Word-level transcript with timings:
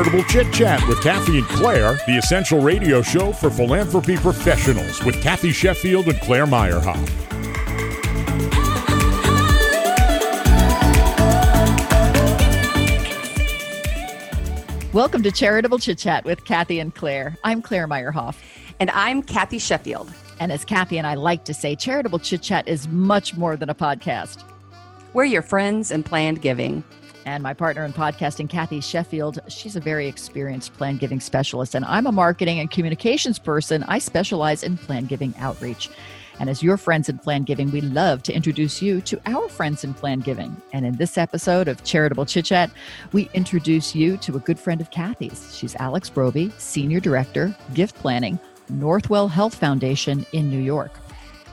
Charitable 0.00 0.24
Chit 0.24 0.50
Chat 0.50 0.88
with 0.88 1.02
Kathy 1.02 1.40
and 1.40 1.48
Claire, 1.48 2.00
the 2.06 2.16
essential 2.16 2.58
radio 2.58 3.02
show 3.02 3.34
for 3.34 3.50
philanthropy 3.50 4.16
professionals 4.16 5.04
with 5.04 5.20
Kathy 5.20 5.52
Sheffield 5.52 6.08
and 6.08 6.18
Claire 6.22 6.46
Meyerhoff. 6.46 6.96
Welcome 14.94 15.22
to 15.22 15.30
Charitable 15.30 15.78
Chit 15.78 15.98
Chat 15.98 16.24
with 16.24 16.46
Kathy 16.46 16.80
and 16.80 16.94
Claire. 16.94 17.36
I'm 17.44 17.60
Claire 17.60 17.86
Meyerhoff. 17.86 18.36
And 18.80 18.90
I'm 18.92 19.22
Kathy 19.22 19.58
Sheffield. 19.58 20.10
And 20.38 20.50
as 20.50 20.64
Kathy 20.64 20.96
and 20.96 21.06
I 21.06 21.12
like 21.12 21.44
to 21.44 21.52
say, 21.52 21.76
Charitable 21.76 22.20
Chit 22.20 22.40
Chat 22.40 22.66
is 22.66 22.88
much 22.88 23.36
more 23.36 23.54
than 23.54 23.68
a 23.68 23.74
podcast. 23.74 24.44
We're 25.12 25.24
your 25.24 25.42
friends 25.42 25.90
in 25.90 26.04
planned 26.04 26.40
giving. 26.40 26.84
And 27.26 27.42
my 27.42 27.54
partner 27.54 27.84
in 27.84 27.92
podcasting, 27.92 28.48
Kathy 28.48 28.80
Sheffield, 28.80 29.40
she's 29.48 29.76
a 29.76 29.80
very 29.80 30.08
experienced 30.08 30.72
plan 30.74 30.96
giving 30.96 31.20
specialist. 31.20 31.74
And 31.74 31.84
I'm 31.84 32.06
a 32.06 32.12
marketing 32.12 32.60
and 32.60 32.70
communications 32.70 33.38
person. 33.38 33.82
I 33.84 33.98
specialize 33.98 34.62
in 34.62 34.76
plan 34.76 35.06
giving 35.06 35.34
outreach. 35.38 35.90
And 36.40 36.48
as 36.48 36.62
your 36.62 36.78
friends 36.78 37.10
in 37.10 37.18
Plan 37.18 37.42
Giving, 37.42 37.70
we 37.70 37.82
love 37.82 38.22
to 38.22 38.32
introduce 38.32 38.80
you 38.80 39.02
to 39.02 39.20
our 39.26 39.46
friends 39.50 39.84
in 39.84 39.92
Plan 39.92 40.20
Giving. 40.20 40.56
And 40.72 40.86
in 40.86 40.96
this 40.96 41.18
episode 41.18 41.68
of 41.68 41.84
Charitable 41.84 42.24
Chit 42.24 42.46
Chat, 42.46 42.70
we 43.12 43.28
introduce 43.34 43.94
you 43.94 44.16
to 44.16 44.36
a 44.36 44.40
good 44.40 44.58
friend 44.58 44.80
of 44.80 44.90
Kathy's. 44.90 45.54
She's 45.54 45.76
Alex 45.76 46.08
Brovey, 46.08 46.50
Senior 46.58 46.98
Director, 46.98 47.54
Gift 47.74 47.94
Planning, 47.96 48.38
Northwell 48.72 49.30
Health 49.30 49.54
Foundation 49.54 50.24
in 50.32 50.48
New 50.48 50.60
York. 50.60 50.92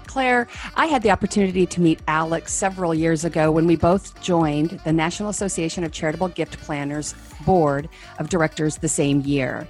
Claire, 0.08 0.48
I 0.76 0.88
had 0.88 1.04
the 1.04 1.12
opportunity 1.12 1.66
to 1.68 1.82
meet 1.82 2.02
Alex 2.08 2.54
several 2.54 2.96
years 2.96 3.26
ago 3.26 3.52
when 3.52 3.68
we 3.68 3.76
both 3.76 4.20
joined 4.22 4.80
the 4.84 4.94
National 4.94 5.30
Association 5.30 5.84
of 5.84 5.92
Charitable 5.92 6.30
Gift 6.30 6.60
Planners 6.60 7.14
Board 7.46 7.90
of 8.18 8.30
Directors 8.30 8.78
the 8.78 8.88
same 8.88 9.22
year. 9.22 9.68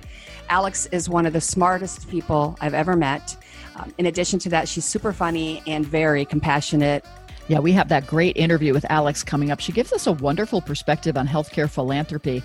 Alex 0.50 0.86
is 0.88 1.10
one 1.10 1.26
of 1.26 1.34
the 1.34 1.42
smartest 1.42 2.10
people 2.10 2.58
I've 2.62 2.74
ever 2.74 2.96
met. 2.96 3.36
Um, 3.76 3.94
in 3.98 4.06
addition 4.06 4.40
to 4.40 4.50
that, 4.50 4.70
she's 4.70 4.86
super 4.86 5.12
funny 5.12 5.62
and 5.68 5.86
very 5.86 6.24
compassionate. 6.24 7.04
Yeah, 7.50 7.60
we 7.60 7.72
have 7.74 7.90
that 7.90 8.08
great 8.08 8.38
interview 8.38 8.74
with 8.74 8.86
Alex 8.90 9.24
coming 9.24 9.52
up. 9.52 9.60
She 9.60 9.72
gives 9.72 9.94
us 9.94 10.08
a 10.08 10.12
wonderful 10.12 10.62
perspective 10.62 11.18
on 11.18 11.28
healthcare 11.28 11.70
philanthropy. 11.70 12.44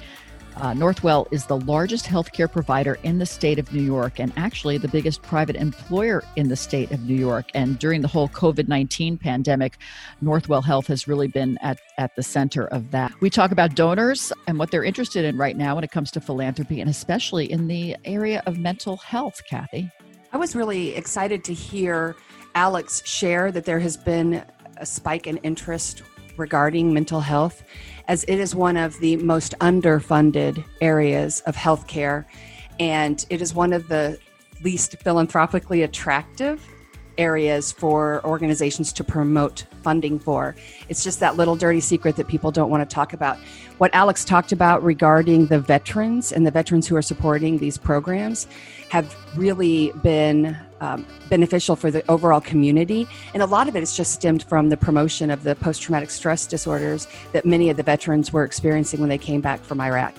Uh, 0.57 0.73
Northwell 0.73 1.27
is 1.31 1.47
the 1.47 1.59
largest 1.59 2.07
healthcare 2.07 2.51
provider 2.51 2.99
in 3.03 3.19
the 3.19 3.27
state 3.27 3.59
of 3.59 3.73
New 3.73 3.83
York 3.83 4.21
and 4.21 4.33
actually 4.37 4.79
the 4.79 4.89
biggest 4.89 5.23
private 5.23 5.57
employer 5.57 6.23
in 6.37 6.49
the 6.49 6.57
state 6.57 6.91
of 6.91 7.01
New 7.03 7.15
York. 7.15 7.47
And 7.55 7.79
during 7.79 8.03
the 8.03 8.09
whole 8.09 8.29
COVID 8.29 8.69
19 8.69 9.19
pandemic, 9.19 9.79
Northwell 10.23 10.65
Health 10.65 10.87
has 10.87 11.09
really 11.09 11.29
been 11.29 11.59
at, 11.59 11.79
at 11.99 12.15
the 12.17 12.23
center 12.23 12.67
of 12.67 12.91
that. 12.91 13.13
We 13.21 13.31
talk 13.31 13.51
about 13.51 13.75
donors 13.75 14.33
and 14.47 14.59
what 14.59 14.71
they're 14.71 14.85
interested 14.85 15.25
in 15.25 15.37
right 15.37 15.57
now 15.57 15.75
when 15.75 15.85
it 15.85 15.91
comes 15.91 16.11
to 16.13 16.21
philanthropy 16.21 16.81
and 16.81 16.91
especially 16.91 17.51
in 17.51 17.69
the 17.69 17.97
area 18.05 18.43
of 18.47 18.59
mental 18.59 18.97
health, 18.99 19.43
Kathy. 19.49 19.91
I 20.33 20.37
was 20.37 20.55
really 20.55 20.95
excited 20.95 21.45
to 21.45 21.55
hear 21.55 22.17
Alex 22.55 23.03
share 23.07 23.53
that 23.53 23.65
there 23.65 23.81
has 23.81 23.97
been 23.97 24.45
a 24.79 24.87
spike 24.87 25.27
in 25.27 25.39
interest 25.39 26.03
regarding 26.37 26.93
mental 26.93 27.21
health, 27.21 27.63
as 28.09 28.25
it 28.25 28.39
is 28.39 28.55
one 28.55 28.77
of 28.77 28.99
the 29.01 29.17
most 29.17 29.55
underfunded 29.61 30.65
areas 30.81 31.41
of 31.41 31.57
healthcare. 31.57 32.25
And 32.81 33.25
it 33.31 33.41
is 33.41 33.55
one 33.55 33.73
of 33.73 33.89
the 33.89 34.19
least 34.63 34.97
philanthropically 35.03 35.83
attractive 35.83 36.67
areas 37.19 37.73
for 37.73 38.25
organizations 38.25 38.93
to 38.95 39.05
promote 39.05 39.67
funding 39.83 40.19
for. 40.19 40.57
It's 40.89 41.05
just 41.05 41.21
that 41.21 41.37
little 41.37 41.57
dirty 41.57 41.81
secret 41.81 42.17
that 42.17 42.29
people 42.29 42.51
don't 42.51 42.71
want 42.71 42.89
to 42.89 42.95
talk 42.95 43.13
about. 43.13 43.39
What 43.79 43.95
Alex 43.95 44.25
talked 44.25 44.53
about 44.53 44.83
regarding 44.83 45.47
the 45.47 45.59
veterans 45.59 46.33
and 46.33 46.47
the 46.47 46.51
veterans 46.51 46.87
who 46.87 46.97
are 46.97 47.03
supporting 47.03 47.59
these 47.59 47.77
programs 47.77 48.47
have 48.89 49.15
really 49.37 49.93
been 50.03 50.57
um, 50.83 51.07
beneficial 51.31 51.77
for 51.77 51.91
the 51.91 52.03
overall 52.11 52.41
community. 52.41 53.07
And 53.33 53.43
a 53.43 53.47
lot 53.47 53.69
of 53.69 53.77
it 53.77 53.83
is 53.83 53.97
just 53.97 54.13
stemmed 54.13 54.43
from 54.43 54.69
the 54.69 54.77
promotion 54.77 55.31
of 55.31 55.45
the 55.45 55.55
post 55.55 55.81
traumatic 55.81 56.11
stress 56.11 56.47
disorders 56.47 57.07
that 57.33 57.47
many 57.47 57.71
of 57.71 57.77
the 57.77 57.83
veterans 57.85 58.33
were 58.33 58.45
experiencing 58.45 59.01
when 59.01 59.09
they 59.09 59.19
came 59.19 59.41
back 59.41 59.61
from 59.61 59.81
Iraq. 59.81 60.15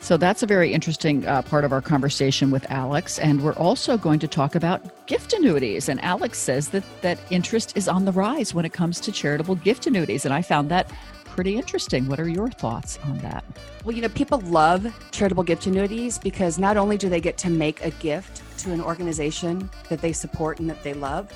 So 0.00 0.16
that's 0.16 0.42
a 0.42 0.46
very 0.46 0.72
interesting 0.72 1.26
uh, 1.26 1.42
part 1.42 1.64
of 1.64 1.72
our 1.72 1.80
conversation 1.80 2.50
with 2.50 2.68
Alex. 2.70 3.18
And 3.18 3.42
we're 3.42 3.54
also 3.54 3.96
going 3.96 4.20
to 4.20 4.28
talk 4.28 4.54
about 4.54 5.06
gift 5.06 5.32
annuities. 5.32 5.88
And 5.88 6.00
Alex 6.04 6.38
says 6.38 6.68
that 6.68 6.84
that 7.02 7.18
interest 7.30 7.76
is 7.76 7.88
on 7.88 8.04
the 8.04 8.12
rise 8.12 8.54
when 8.54 8.64
it 8.64 8.72
comes 8.72 9.00
to 9.00 9.10
charitable 9.10 9.56
gift 9.56 9.86
annuities. 9.86 10.24
And 10.24 10.32
I 10.32 10.42
found 10.42 10.68
that 10.70 10.92
pretty 11.24 11.56
interesting. 11.56 12.08
What 12.08 12.20
are 12.20 12.28
your 12.28 12.50
thoughts 12.50 13.00
on 13.04 13.18
that? 13.18 13.44
Well, 13.84 13.96
you 13.96 14.02
know, 14.02 14.08
people 14.08 14.38
love 14.40 14.86
charitable 15.10 15.42
gift 15.42 15.66
annuities 15.66 16.18
because 16.18 16.58
not 16.58 16.76
only 16.76 16.96
do 16.96 17.08
they 17.08 17.20
get 17.20 17.36
to 17.38 17.50
make 17.50 17.84
a 17.84 17.90
gift 17.90 18.42
to 18.58 18.72
an 18.72 18.80
organization 18.80 19.70
that 19.88 20.00
they 20.00 20.12
support 20.12 20.60
and 20.60 20.68
that 20.68 20.82
they 20.82 20.94
love, 20.94 21.32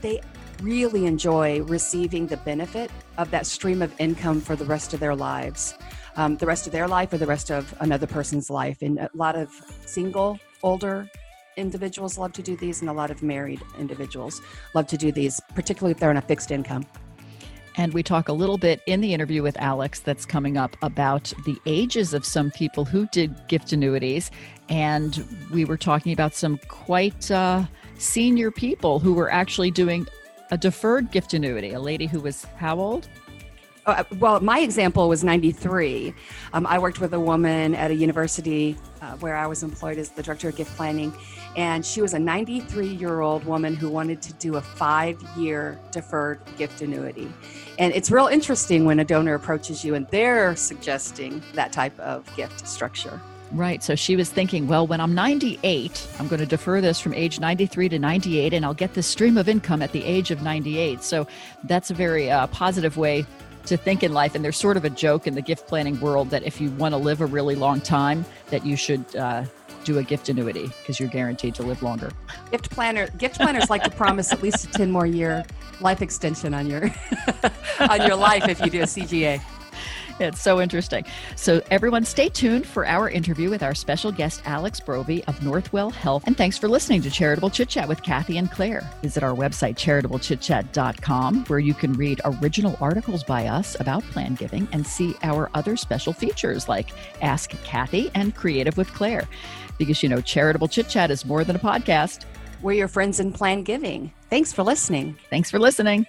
they 0.00 0.20
really 0.62 1.06
enjoy 1.06 1.62
receiving 1.62 2.26
the 2.26 2.36
benefit 2.38 2.90
of 3.18 3.30
that 3.30 3.46
stream 3.46 3.82
of 3.82 3.92
income 4.00 4.40
for 4.40 4.56
the 4.56 4.64
rest 4.64 4.94
of 4.94 5.00
their 5.00 5.14
lives, 5.14 5.74
um, 6.16 6.36
the 6.36 6.46
rest 6.46 6.66
of 6.66 6.72
their 6.72 6.88
life 6.88 7.12
or 7.12 7.18
the 7.18 7.26
rest 7.26 7.50
of 7.50 7.74
another 7.80 8.06
person's 8.06 8.50
life. 8.50 8.82
And 8.82 8.98
a 8.98 9.10
lot 9.14 9.36
of 9.36 9.50
single, 9.84 10.38
older 10.62 11.08
individuals 11.56 12.18
love 12.18 12.32
to 12.32 12.42
do 12.42 12.56
these, 12.56 12.80
and 12.80 12.90
a 12.90 12.92
lot 12.92 13.10
of 13.10 13.22
married 13.22 13.62
individuals 13.78 14.40
love 14.74 14.86
to 14.88 14.96
do 14.96 15.12
these, 15.12 15.40
particularly 15.54 15.92
if 15.92 15.98
they're 15.98 16.10
on 16.10 16.16
a 16.16 16.22
fixed 16.22 16.50
income. 16.50 16.84
And 17.76 17.92
we 17.92 18.02
talk 18.02 18.28
a 18.28 18.32
little 18.32 18.58
bit 18.58 18.80
in 18.86 19.00
the 19.00 19.12
interview 19.12 19.42
with 19.42 19.56
Alex 19.58 20.00
that's 20.00 20.24
coming 20.24 20.56
up 20.56 20.76
about 20.82 21.32
the 21.44 21.58
ages 21.66 22.14
of 22.14 22.24
some 22.24 22.50
people 22.50 22.84
who 22.84 23.06
did 23.06 23.48
gift 23.48 23.72
annuities. 23.72 24.30
And 24.68 25.26
we 25.52 25.64
were 25.64 25.76
talking 25.76 26.12
about 26.12 26.34
some 26.34 26.58
quite 26.68 27.30
uh, 27.30 27.64
senior 27.98 28.50
people 28.50 29.00
who 29.00 29.12
were 29.12 29.30
actually 29.30 29.70
doing 29.70 30.06
a 30.50 30.58
deferred 30.58 31.10
gift 31.10 31.34
annuity. 31.34 31.72
A 31.72 31.80
lady 31.80 32.06
who 32.06 32.20
was 32.20 32.44
how 32.56 32.78
old? 32.78 33.08
Uh, 33.86 34.02
well, 34.18 34.40
my 34.40 34.60
example 34.60 35.08
was 35.08 35.22
93. 35.22 36.14
Um, 36.52 36.66
I 36.66 36.78
worked 36.78 37.00
with 37.00 37.12
a 37.12 37.20
woman 37.20 37.74
at 37.74 37.90
a 37.90 37.94
university 37.94 38.76
uh, 39.02 39.12
where 39.16 39.36
I 39.36 39.46
was 39.46 39.62
employed 39.62 39.98
as 39.98 40.08
the 40.10 40.22
director 40.22 40.48
of 40.48 40.56
gift 40.56 40.74
planning, 40.76 41.12
and 41.56 41.84
she 41.84 42.00
was 42.00 42.14
a 42.14 42.18
93 42.18 42.86
year 42.86 43.20
old 43.20 43.44
woman 43.44 43.74
who 43.74 43.90
wanted 43.90 44.22
to 44.22 44.32
do 44.34 44.56
a 44.56 44.62
five 44.62 45.20
year 45.36 45.78
deferred 45.90 46.40
gift 46.56 46.80
annuity. 46.80 47.30
And 47.78 47.92
it's 47.92 48.10
real 48.10 48.26
interesting 48.26 48.86
when 48.86 49.00
a 49.00 49.04
donor 49.04 49.34
approaches 49.34 49.84
you 49.84 49.94
and 49.94 50.06
they're 50.08 50.56
suggesting 50.56 51.42
that 51.54 51.72
type 51.72 51.98
of 52.00 52.24
gift 52.36 52.66
structure. 52.66 53.20
Right. 53.52 53.84
So 53.84 53.94
she 53.94 54.16
was 54.16 54.30
thinking, 54.30 54.66
well, 54.66 54.86
when 54.86 55.00
I'm 55.00 55.14
98, 55.14 56.08
I'm 56.18 56.26
going 56.26 56.40
to 56.40 56.46
defer 56.46 56.80
this 56.80 56.98
from 56.98 57.14
age 57.14 57.38
93 57.38 57.90
to 57.90 57.98
98, 57.98 58.52
and 58.52 58.64
I'll 58.64 58.74
get 58.74 58.94
this 58.94 59.06
stream 59.06 59.36
of 59.36 59.48
income 59.48 59.80
at 59.80 59.92
the 59.92 60.02
age 60.02 60.30
of 60.32 60.42
98. 60.42 61.04
So 61.04 61.28
that's 61.64 61.90
a 61.90 61.94
very 61.94 62.30
uh, 62.30 62.48
positive 62.48 62.96
way 62.96 63.26
to 63.66 63.76
think 63.76 64.02
in 64.02 64.12
life. 64.12 64.34
And 64.34 64.44
there's 64.44 64.56
sort 64.56 64.76
of 64.76 64.84
a 64.84 64.90
joke 64.90 65.26
in 65.26 65.34
the 65.34 65.42
gift 65.42 65.66
planning 65.66 65.98
world 66.00 66.30
that 66.30 66.42
if 66.42 66.60
you 66.60 66.70
want 66.72 66.92
to 66.92 66.96
live 66.96 67.20
a 67.20 67.26
really 67.26 67.54
long 67.54 67.80
time, 67.80 68.24
that 68.50 68.64
you 68.64 68.76
should 68.76 69.04
uh, 69.16 69.44
do 69.84 69.98
a 69.98 70.02
gift 70.02 70.28
annuity 70.28 70.66
because 70.80 70.98
you're 70.98 71.08
guaranteed 71.08 71.54
to 71.56 71.62
live 71.62 71.82
longer. 71.82 72.10
Gift 72.50 72.70
planner, 72.70 73.08
gift 73.18 73.36
planners 73.36 73.70
like 73.70 73.82
to 73.84 73.90
promise 73.90 74.32
at 74.32 74.42
least 74.42 74.64
a 74.64 74.70
10 74.70 74.90
more 74.90 75.06
year 75.06 75.44
life 75.80 76.02
extension 76.02 76.54
on 76.54 76.66
your 76.66 76.90
on 77.80 78.06
your 78.06 78.16
life 78.16 78.48
if 78.48 78.60
you 78.60 78.70
do 78.70 78.80
a 78.80 78.86
CGA. 78.86 79.40
It's 80.20 80.40
so 80.40 80.60
interesting. 80.60 81.04
So, 81.36 81.60
everyone, 81.70 82.04
stay 82.04 82.28
tuned 82.28 82.66
for 82.66 82.86
our 82.86 83.10
interview 83.10 83.50
with 83.50 83.62
our 83.62 83.74
special 83.74 84.12
guest, 84.12 84.42
Alex 84.44 84.80
Brovey 84.80 85.26
of 85.26 85.38
Northwell 85.40 85.92
Health. 85.92 86.24
And 86.26 86.36
thanks 86.36 86.56
for 86.56 86.68
listening 86.68 87.02
to 87.02 87.10
Charitable 87.10 87.50
Chit 87.50 87.68
Chat 87.68 87.88
with 87.88 88.02
Kathy 88.02 88.38
and 88.38 88.50
Claire. 88.50 88.88
Visit 89.02 89.22
our 89.22 89.34
website, 89.34 89.74
charitablechitchat.com, 89.74 91.44
where 91.46 91.58
you 91.58 91.74
can 91.74 91.92
read 91.94 92.20
original 92.24 92.78
articles 92.80 93.24
by 93.24 93.46
us 93.46 93.78
about 93.80 94.04
plan 94.04 94.34
giving 94.34 94.68
and 94.72 94.86
see 94.86 95.14
our 95.22 95.50
other 95.54 95.76
special 95.76 96.12
features 96.12 96.68
like 96.68 96.90
Ask 97.20 97.50
Kathy 97.64 98.10
and 98.14 98.34
Creative 98.34 98.76
with 98.76 98.92
Claire. 98.94 99.28
Because, 99.78 100.02
you 100.02 100.08
know, 100.08 100.20
Charitable 100.20 100.68
Chit 100.68 100.88
Chat 100.88 101.10
is 101.10 101.24
more 101.24 101.42
than 101.42 101.56
a 101.56 101.58
podcast. 101.58 102.24
We're 102.62 102.72
your 102.72 102.88
friends 102.88 103.20
in 103.20 103.32
plan 103.32 103.62
giving. 103.64 104.12
Thanks 104.30 104.52
for 104.52 104.62
listening. 104.62 105.18
Thanks 105.28 105.50
for 105.50 105.58
listening. 105.58 106.06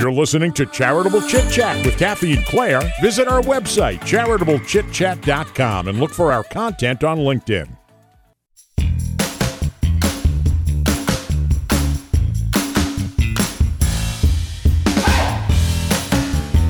You're 0.00 0.10
listening 0.10 0.52
to 0.54 0.64
Charitable 0.64 1.20
Chit 1.20 1.52
Chat 1.52 1.84
with 1.84 1.98
Kathy 1.98 2.34
and 2.34 2.46
Claire. 2.46 2.80
Visit 3.02 3.28
our 3.28 3.42
website, 3.42 3.98
charitablechitchat.com, 4.00 5.88
and 5.88 6.00
look 6.00 6.14
for 6.14 6.32
our 6.32 6.42
content 6.42 7.04
on 7.04 7.18
LinkedIn. 7.18 7.76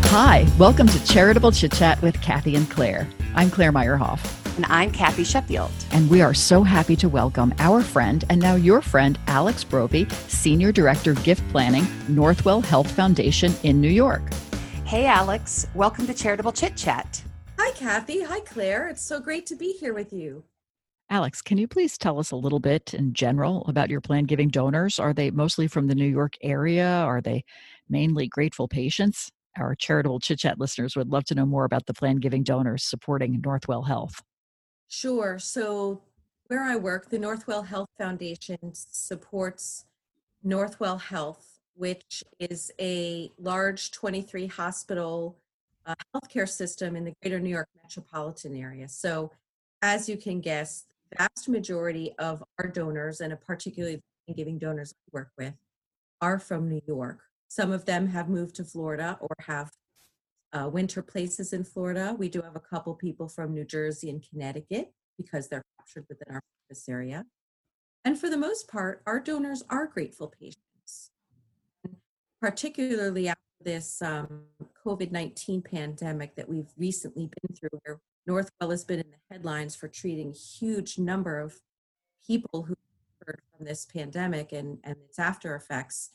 Hi, 0.06 0.44
welcome 0.58 0.88
to 0.88 1.04
Charitable 1.06 1.52
Chit 1.52 1.70
Chat 1.70 2.02
with 2.02 2.20
Kathy 2.20 2.56
and 2.56 2.68
Claire. 2.68 3.06
I'm 3.36 3.48
Claire 3.48 3.72
Meyerhoff. 3.72 4.39
And 4.56 4.66
I'm 4.66 4.90
Kathy 4.90 5.24
Sheffield. 5.24 5.70
And 5.92 6.10
we 6.10 6.20
are 6.22 6.34
so 6.34 6.62
happy 6.62 6.96
to 6.96 7.08
welcome 7.08 7.54
our 7.58 7.82
friend 7.82 8.24
and 8.30 8.40
now 8.40 8.56
your 8.56 8.82
friend, 8.82 9.18
Alex 9.26 9.64
Brovey, 9.64 10.10
Senior 10.28 10.72
Director, 10.72 11.12
of 11.12 11.22
Gift 11.22 11.48
Planning, 11.50 11.84
Northwell 12.08 12.64
Health 12.64 12.90
Foundation 12.90 13.54
in 13.62 13.80
New 13.80 13.88
York. 13.88 14.22
Hey, 14.84 15.06
Alex. 15.06 15.66
Welcome 15.74 16.06
to 16.08 16.14
Charitable 16.14 16.52
Chit 16.52 16.76
Chat. 16.76 17.22
Hi, 17.58 17.70
Kathy. 17.72 18.22
Hi, 18.22 18.40
Claire. 18.40 18.88
It's 18.88 19.02
so 19.02 19.20
great 19.20 19.46
to 19.46 19.56
be 19.56 19.72
here 19.72 19.94
with 19.94 20.12
you. 20.12 20.44
Alex, 21.10 21.42
can 21.42 21.58
you 21.58 21.66
please 21.66 21.96
tell 21.96 22.18
us 22.18 22.30
a 22.30 22.36
little 22.36 22.60
bit 22.60 22.94
in 22.94 23.12
general 23.12 23.64
about 23.66 23.90
your 23.90 24.00
plan 24.00 24.24
giving 24.24 24.48
donors? 24.48 24.98
Are 24.98 25.12
they 25.12 25.30
mostly 25.30 25.68
from 25.68 25.86
the 25.86 25.94
New 25.94 26.08
York 26.08 26.34
area? 26.42 26.88
Are 26.88 27.20
they 27.20 27.44
mainly 27.88 28.26
grateful 28.26 28.68
patients? 28.68 29.30
Our 29.58 29.74
charitable 29.74 30.20
chit 30.20 30.38
chat 30.38 30.58
listeners 30.58 30.96
would 30.96 31.08
love 31.08 31.24
to 31.24 31.34
know 31.34 31.46
more 31.46 31.64
about 31.64 31.86
the 31.86 31.94
plan 31.94 32.16
giving 32.16 32.42
donors 32.42 32.84
supporting 32.84 33.42
Northwell 33.42 33.86
Health. 33.86 34.22
Sure. 34.90 35.38
So, 35.38 36.02
where 36.48 36.64
I 36.64 36.76
work, 36.76 37.08
the 37.08 37.18
Northwell 37.18 37.66
Health 37.66 37.88
Foundation 37.96 38.58
supports 38.74 39.86
Northwell 40.44 41.00
Health 41.00 41.50
which 41.80 42.22
is 42.38 42.70
a 42.78 43.32
large 43.38 43.90
23 43.90 44.46
hospital 44.48 45.38
uh, 45.86 45.94
healthcare 46.14 46.46
system 46.46 46.94
in 46.94 47.06
the 47.06 47.14
greater 47.22 47.40
New 47.40 47.48
York 47.48 47.68
metropolitan 47.82 48.54
area. 48.54 48.86
So, 48.86 49.32
as 49.80 50.06
you 50.06 50.18
can 50.18 50.42
guess, 50.42 50.84
the 51.10 51.16
vast 51.16 51.48
majority 51.48 52.14
of 52.18 52.44
our 52.58 52.68
donors, 52.68 53.22
and 53.22 53.34
particularly 53.40 53.98
giving 54.36 54.58
donors 54.58 54.92
I 54.92 55.10
work 55.10 55.30
with, 55.38 55.54
are 56.20 56.38
from 56.38 56.68
New 56.68 56.82
York. 56.86 57.20
Some 57.48 57.72
of 57.72 57.86
them 57.86 58.06
have 58.08 58.28
moved 58.28 58.56
to 58.56 58.64
Florida 58.64 59.16
or 59.18 59.34
have 59.40 59.70
uh, 60.52 60.68
winter 60.68 61.02
places 61.02 61.52
in 61.52 61.64
Florida. 61.64 62.14
We 62.18 62.28
do 62.28 62.42
have 62.42 62.56
a 62.56 62.60
couple 62.60 62.94
people 62.94 63.28
from 63.28 63.54
New 63.54 63.64
Jersey 63.64 64.10
and 64.10 64.24
Connecticut 64.28 64.92
because 65.16 65.48
they're 65.48 65.64
captured 65.78 66.06
within 66.08 66.34
our 66.34 66.42
service 66.68 66.88
area. 66.88 67.26
And 68.04 68.18
for 68.18 68.30
the 68.30 68.38
most 68.38 68.68
part, 68.68 69.02
our 69.06 69.20
donors 69.20 69.62
are 69.68 69.86
grateful 69.86 70.28
patients 70.28 70.64
particularly 72.40 73.28
after 73.28 73.40
this 73.62 74.00
um, 74.02 74.42
COVID 74.84 75.12
19 75.12 75.62
pandemic 75.62 76.34
that 76.36 76.48
we've 76.48 76.72
recently 76.76 77.26
been 77.26 77.56
through, 77.56 77.78
where 77.84 78.00
Northwell 78.28 78.70
has 78.70 78.84
been 78.84 79.00
in 79.00 79.10
the 79.10 79.34
headlines 79.34 79.76
for 79.76 79.88
treating 79.88 80.30
a 80.30 80.36
huge 80.36 80.98
number 80.98 81.38
of 81.38 81.54
people 82.26 82.62
who 82.62 82.74
suffered 83.18 83.40
from 83.56 83.66
this 83.66 83.84
pandemic 83.84 84.52
and, 84.52 84.78
and 84.84 84.96
its 85.08 85.18
after 85.18 85.54
effects. 85.54 86.10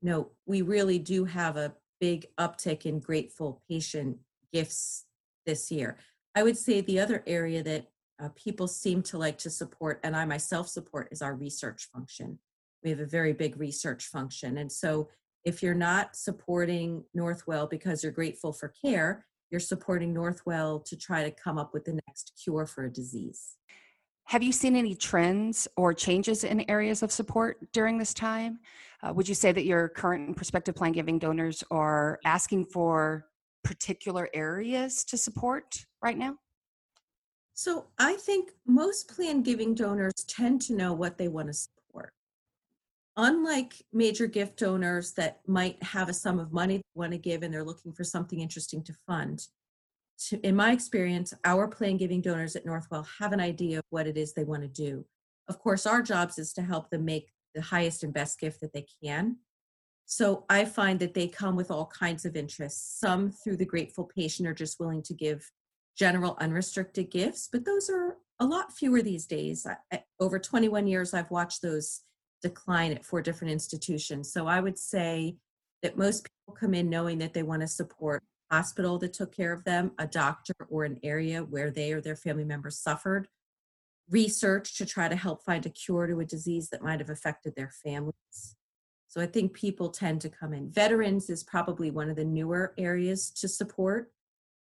You 0.00 0.10
know, 0.10 0.30
we 0.46 0.62
really 0.62 0.98
do 0.98 1.24
have 1.26 1.56
a 1.56 1.74
big 2.00 2.26
uptick 2.38 2.86
in 2.86 3.00
grateful 3.00 3.62
patient 3.68 4.18
gifts 4.52 5.04
this 5.44 5.70
year. 5.70 5.96
I 6.34 6.42
would 6.42 6.56
say 6.56 6.80
the 6.80 7.00
other 7.00 7.22
area 7.26 7.62
that 7.62 7.86
uh, 8.22 8.28
people 8.34 8.68
seem 8.68 9.02
to 9.02 9.18
like 9.18 9.38
to 9.38 9.50
support, 9.50 10.00
and 10.02 10.16
I 10.16 10.24
myself 10.24 10.68
support, 10.68 11.08
is 11.10 11.22
our 11.22 11.34
research 11.34 11.88
function. 11.92 12.38
We 12.82 12.90
have 12.90 13.00
a 13.00 13.06
very 13.06 13.32
big 13.32 13.58
research 13.58 14.06
function. 14.06 14.58
And 14.58 14.70
so 14.70 15.08
if 15.44 15.62
you're 15.62 15.74
not 15.74 16.16
supporting 16.16 17.04
Northwell 17.16 17.68
because 17.68 18.02
you're 18.02 18.12
grateful 18.12 18.52
for 18.52 18.72
care, 18.82 19.24
you're 19.50 19.60
supporting 19.60 20.14
Northwell 20.14 20.84
to 20.86 20.96
try 20.96 21.22
to 21.22 21.30
come 21.30 21.56
up 21.58 21.72
with 21.72 21.84
the 21.84 22.00
next 22.06 22.32
cure 22.42 22.66
for 22.66 22.84
a 22.86 22.92
disease. 22.92 23.56
Have 24.26 24.42
you 24.42 24.50
seen 24.52 24.74
any 24.74 24.96
trends 24.96 25.68
or 25.76 25.94
changes 25.94 26.42
in 26.42 26.68
areas 26.68 27.04
of 27.04 27.12
support 27.12 27.58
during 27.72 27.96
this 27.96 28.12
time? 28.12 28.58
Uh, 29.00 29.12
would 29.12 29.28
you 29.28 29.36
say 29.36 29.52
that 29.52 29.64
your 29.64 29.88
current 29.88 30.26
and 30.26 30.36
prospective 30.36 30.74
plan 30.74 30.90
giving 30.90 31.18
donors 31.18 31.62
are 31.70 32.18
asking 32.24 32.64
for 32.64 33.26
particular 33.62 34.28
areas 34.34 35.04
to 35.04 35.16
support 35.16 35.86
right 36.02 36.18
now? 36.18 36.36
So 37.54 37.86
I 37.98 38.14
think 38.14 38.50
most 38.66 39.08
plan 39.08 39.42
giving 39.42 39.74
donors 39.74 40.12
tend 40.26 40.60
to 40.62 40.74
know 40.74 40.92
what 40.92 41.18
they 41.18 41.28
want 41.28 41.46
to 41.48 41.54
support. 41.54 42.12
unlike 43.16 43.82
major 43.92 44.26
gift 44.26 44.58
donors 44.58 45.12
that 45.12 45.40
might 45.46 45.82
have 45.82 46.08
a 46.08 46.12
sum 46.12 46.38
of 46.38 46.52
money 46.52 46.76
they 46.76 46.82
want 46.94 47.12
to 47.12 47.18
give 47.18 47.42
and 47.42 47.52
they're 47.52 47.64
looking 47.64 47.92
for 47.92 48.04
something 48.04 48.40
interesting 48.40 48.82
to 48.84 48.94
fund, 49.06 49.46
to, 50.28 50.40
in 50.46 50.56
my 50.56 50.72
experience, 50.72 51.34
our 51.44 51.68
plan 51.68 51.96
giving 51.96 52.20
donors 52.20 52.56
at 52.56 52.64
Northwell 52.64 53.06
have 53.18 53.32
an 53.32 53.40
idea 53.40 53.78
of 53.78 53.84
what 53.90 54.06
it 54.06 54.16
is 54.16 54.32
they 54.32 54.44
want 54.44 54.62
to 54.62 54.68
do. 54.68 55.04
Of 55.48 55.58
course, 55.58 55.86
our 55.86 56.02
jobs 56.02 56.38
is 56.38 56.52
to 56.54 56.62
help 56.62 56.90
them 56.90 57.04
make 57.04 57.30
the 57.54 57.62
highest 57.62 58.02
and 58.02 58.12
best 58.12 58.38
gift 58.40 58.60
that 58.60 58.72
they 58.72 58.86
can. 59.02 59.36
So 60.06 60.44
I 60.48 60.64
find 60.64 61.00
that 61.00 61.14
they 61.14 61.26
come 61.26 61.56
with 61.56 61.70
all 61.70 61.86
kinds 61.86 62.24
of 62.24 62.36
interests. 62.36 62.98
Some 63.00 63.30
through 63.30 63.56
the 63.56 63.64
grateful 63.64 64.04
patient 64.04 64.48
are 64.48 64.54
just 64.54 64.78
willing 64.78 65.02
to 65.02 65.14
give 65.14 65.50
general 65.96 66.36
unrestricted 66.40 67.10
gifts, 67.10 67.48
but 67.50 67.64
those 67.64 67.90
are 67.90 68.16
a 68.38 68.46
lot 68.46 68.72
fewer 68.72 69.02
these 69.02 69.26
days. 69.26 69.66
I, 69.92 70.02
over 70.20 70.38
21 70.38 70.86
years, 70.86 71.14
I've 71.14 71.30
watched 71.30 71.62
those 71.62 72.02
decline 72.42 72.92
at 72.92 73.04
four 73.04 73.22
different 73.22 73.52
institutions. 73.52 74.32
So 74.32 74.46
I 74.46 74.60
would 74.60 74.78
say 74.78 75.36
that 75.82 75.96
most 75.96 76.24
people 76.24 76.58
come 76.58 76.74
in 76.74 76.90
knowing 76.90 77.18
that 77.18 77.34
they 77.34 77.42
want 77.42 77.62
to 77.62 77.68
support 77.68 78.22
hospital 78.50 78.98
that 78.98 79.12
took 79.12 79.34
care 79.34 79.52
of 79.52 79.64
them, 79.64 79.92
a 79.98 80.06
doctor 80.06 80.54
or 80.68 80.84
an 80.84 80.98
area 81.02 81.40
where 81.40 81.70
they 81.70 81.92
or 81.92 82.00
their 82.00 82.16
family 82.16 82.44
members 82.44 82.78
suffered, 82.78 83.28
research 84.10 84.76
to 84.78 84.86
try 84.86 85.08
to 85.08 85.16
help 85.16 85.42
find 85.42 85.66
a 85.66 85.70
cure 85.70 86.06
to 86.06 86.20
a 86.20 86.24
disease 86.24 86.68
that 86.70 86.82
might 86.82 87.00
have 87.00 87.10
affected 87.10 87.54
their 87.56 87.72
families. 87.84 88.56
So 89.08 89.20
I 89.20 89.26
think 89.26 89.52
people 89.52 89.88
tend 89.88 90.20
to 90.20 90.28
come 90.28 90.52
in. 90.52 90.70
Veterans 90.70 91.30
is 91.30 91.42
probably 91.42 91.90
one 91.90 92.10
of 92.10 92.16
the 92.16 92.24
newer 92.24 92.74
areas 92.76 93.30
to 93.30 93.48
support. 93.48 94.12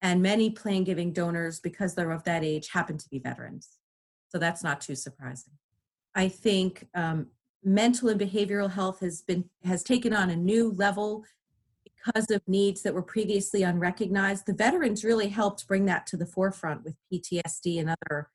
And 0.01 0.23
many 0.23 0.51
plan 0.51 0.85
giving 0.85 1.13
donors, 1.13 1.61
because 1.61 1.95
they're 1.95 2.13
of 2.13 2.25
that 2.25 2.45
age, 2.45 2.71
happen 2.71 2.99
to 2.99 3.09
be 3.11 3.19
veterans. 3.19 3.69
So 4.29 4.39
that's 4.39 4.63
not 4.63 4.81
too 4.81 4.95
surprising. 4.95 5.55
I 6.15 6.29
think 6.29 6.87
um, 6.95 7.29
mental 7.65 8.09
and 8.09 8.21
behavioral 8.21 8.71
health 8.71 9.01
has 9.01 9.23
been 9.23 9.45
has 9.65 9.83
taken 9.83 10.15
on 10.15 10.31
a 10.31 10.37
new 10.37 10.71
level 10.73 11.25
because 12.05 12.31
of 12.31 12.41
needs 12.47 12.83
that 12.83 12.95
were 12.95 13.03
previously 13.03 13.63
unrecognized 13.63 14.47
the 14.47 14.55
veterans 14.55 15.05
really 15.05 15.29
helped 15.29 15.67
bring 15.67 15.87
that 15.87 16.07
to 16.07 16.17
the 16.17 16.27
forefront 16.27 16.85
with 16.85 16.95
ptsd 17.13 17.79
and 17.79 17.91
other 17.91 18.31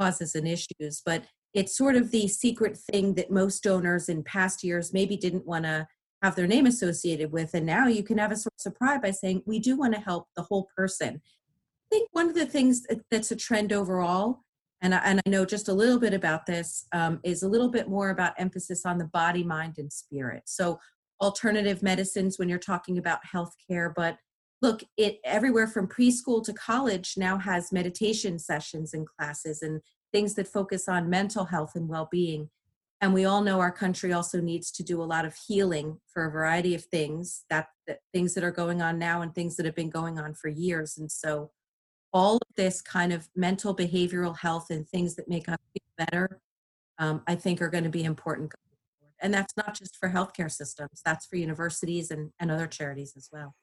causes 0.00 0.34
and 0.34 0.48
issues 0.48 1.02
but 1.04 1.24
it's 1.52 1.76
sort 1.76 1.94
of 1.94 2.10
the 2.10 2.26
secret 2.26 2.76
thing 2.76 3.14
that 3.14 3.30
most 3.30 3.62
donors 3.62 4.08
in 4.08 4.22
past 4.22 4.64
years 4.64 4.92
maybe 4.92 5.16
didn't 5.16 5.46
want 5.46 5.64
to 5.64 5.86
have 6.22 6.34
their 6.34 6.46
name 6.46 6.66
associated 6.66 7.30
with 7.30 7.54
and 7.54 7.66
now 7.66 7.86
you 7.86 8.02
can 8.02 8.18
have 8.18 8.32
a 8.32 8.36
source 8.36 8.66
of 8.66 8.74
pride 8.74 9.02
by 9.02 9.10
saying 9.10 9.42
we 9.46 9.58
do 9.58 9.76
want 9.76 9.94
to 9.94 10.00
help 10.00 10.26
the 10.36 10.42
whole 10.42 10.68
person 10.76 11.20
i 11.24 11.94
think 11.94 12.08
one 12.12 12.28
of 12.28 12.34
the 12.34 12.46
things 12.46 12.86
that's 13.10 13.30
a 13.30 13.36
trend 13.36 13.72
overall 13.72 14.44
and 14.84 14.94
I, 14.94 14.98
and 14.98 15.20
I 15.24 15.30
know 15.30 15.46
just 15.46 15.68
a 15.68 15.72
little 15.72 15.98
bit 15.98 16.12
about 16.12 16.44
this, 16.44 16.86
um, 16.92 17.18
is 17.24 17.42
a 17.42 17.48
little 17.48 17.70
bit 17.70 17.88
more 17.88 18.10
about 18.10 18.34
emphasis 18.36 18.84
on 18.84 18.98
the 18.98 19.06
body, 19.06 19.42
mind, 19.42 19.76
and 19.78 19.90
spirit. 19.90 20.42
So 20.44 20.78
alternative 21.20 21.82
medicines 21.82 22.38
when 22.38 22.48
you're 22.48 22.58
talking 22.58 22.98
about 22.98 23.20
healthcare, 23.32 23.92
but 23.94 24.16
look, 24.62 24.82
it 24.96 25.18
everywhere 25.24 25.66
from 25.66 25.86
preschool 25.86 26.42
to 26.44 26.52
college 26.52 27.14
now 27.16 27.36
has 27.38 27.72
meditation 27.72 28.38
sessions 28.38 28.94
and 28.94 29.06
classes 29.06 29.62
and 29.62 29.80
things 30.12 30.34
that 30.34 30.48
focus 30.48 30.88
on 30.88 31.10
mental 31.10 31.44
health 31.44 31.72
and 31.74 31.88
well-being. 31.88 32.48
And 33.00 33.12
we 33.12 33.26
all 33.26 33.42
know 33.42 33.60
our 33.60 33.72
country 33.72 34.12
also 34.12 34.40
needs 34.40 34.70
to 34.72 34.82
do 34.82 35.02
a 35.02 35.04
lot 35.04 35.26
of 35.26 35.36
healing 35.46 35.98
for 36.06 36.24
a 36.24 36.30
variety 36.30 36.74
of 36.74 36.84
things 36.84 37.44
that, 37.50 37.66
that 37.86 37.98
things 38.14 38.32
that 38.34 38.44
are 38.44 38.50
going 38.50 38.80
on 38.80 38.98
now 38.98 39.20
and 39.20 39.34
things 39.34 39.56
that 39.56 39.66
have 39.66 39.74
been 39.74 39.90
going 39.90 40.18
on 40.18 40.32
for 40.32 40.48
years. 40.48 40.96
And 40.96 41.10
so 41.10 41.50
all 42.12 42.36
of 42.36 42.48
this 42.56 42.80
kind 42.80 43.12
of 43.12 43.28
mental 43.36 43.76
behavioral 43.76 44.38
health 44.38 44.70
and 44.70 44.88
things 44.88 45.16
that 45.16 45.28
make 45.28 45.48
us 45.48 45.58
feel 45.72 46.06
better, 46.06 46.40
um, 46.98 47.22
I 47.26 47.34
think 47.34 47.60
are 47.60 47.68
going 47.68 47.84
to 47.84 47.90
be 47.90 48.04
important. 48.04 48.52
And 49.24 49.32
that's 49.32 49.56
not 49.56 49.74
just 49.74 49.96
for 49.96 50.10
healthcare 50.10 50.52
systems, 50.52 51.00
that's 51.02 51.24
for 51.24 51.36
universities 51.36 52.10
and, 52.10 52.30
and 52.38 52.50
other 52.50 52.66
charities 52.66 53.14
as 53.16 53.30
well. 53.32 53.54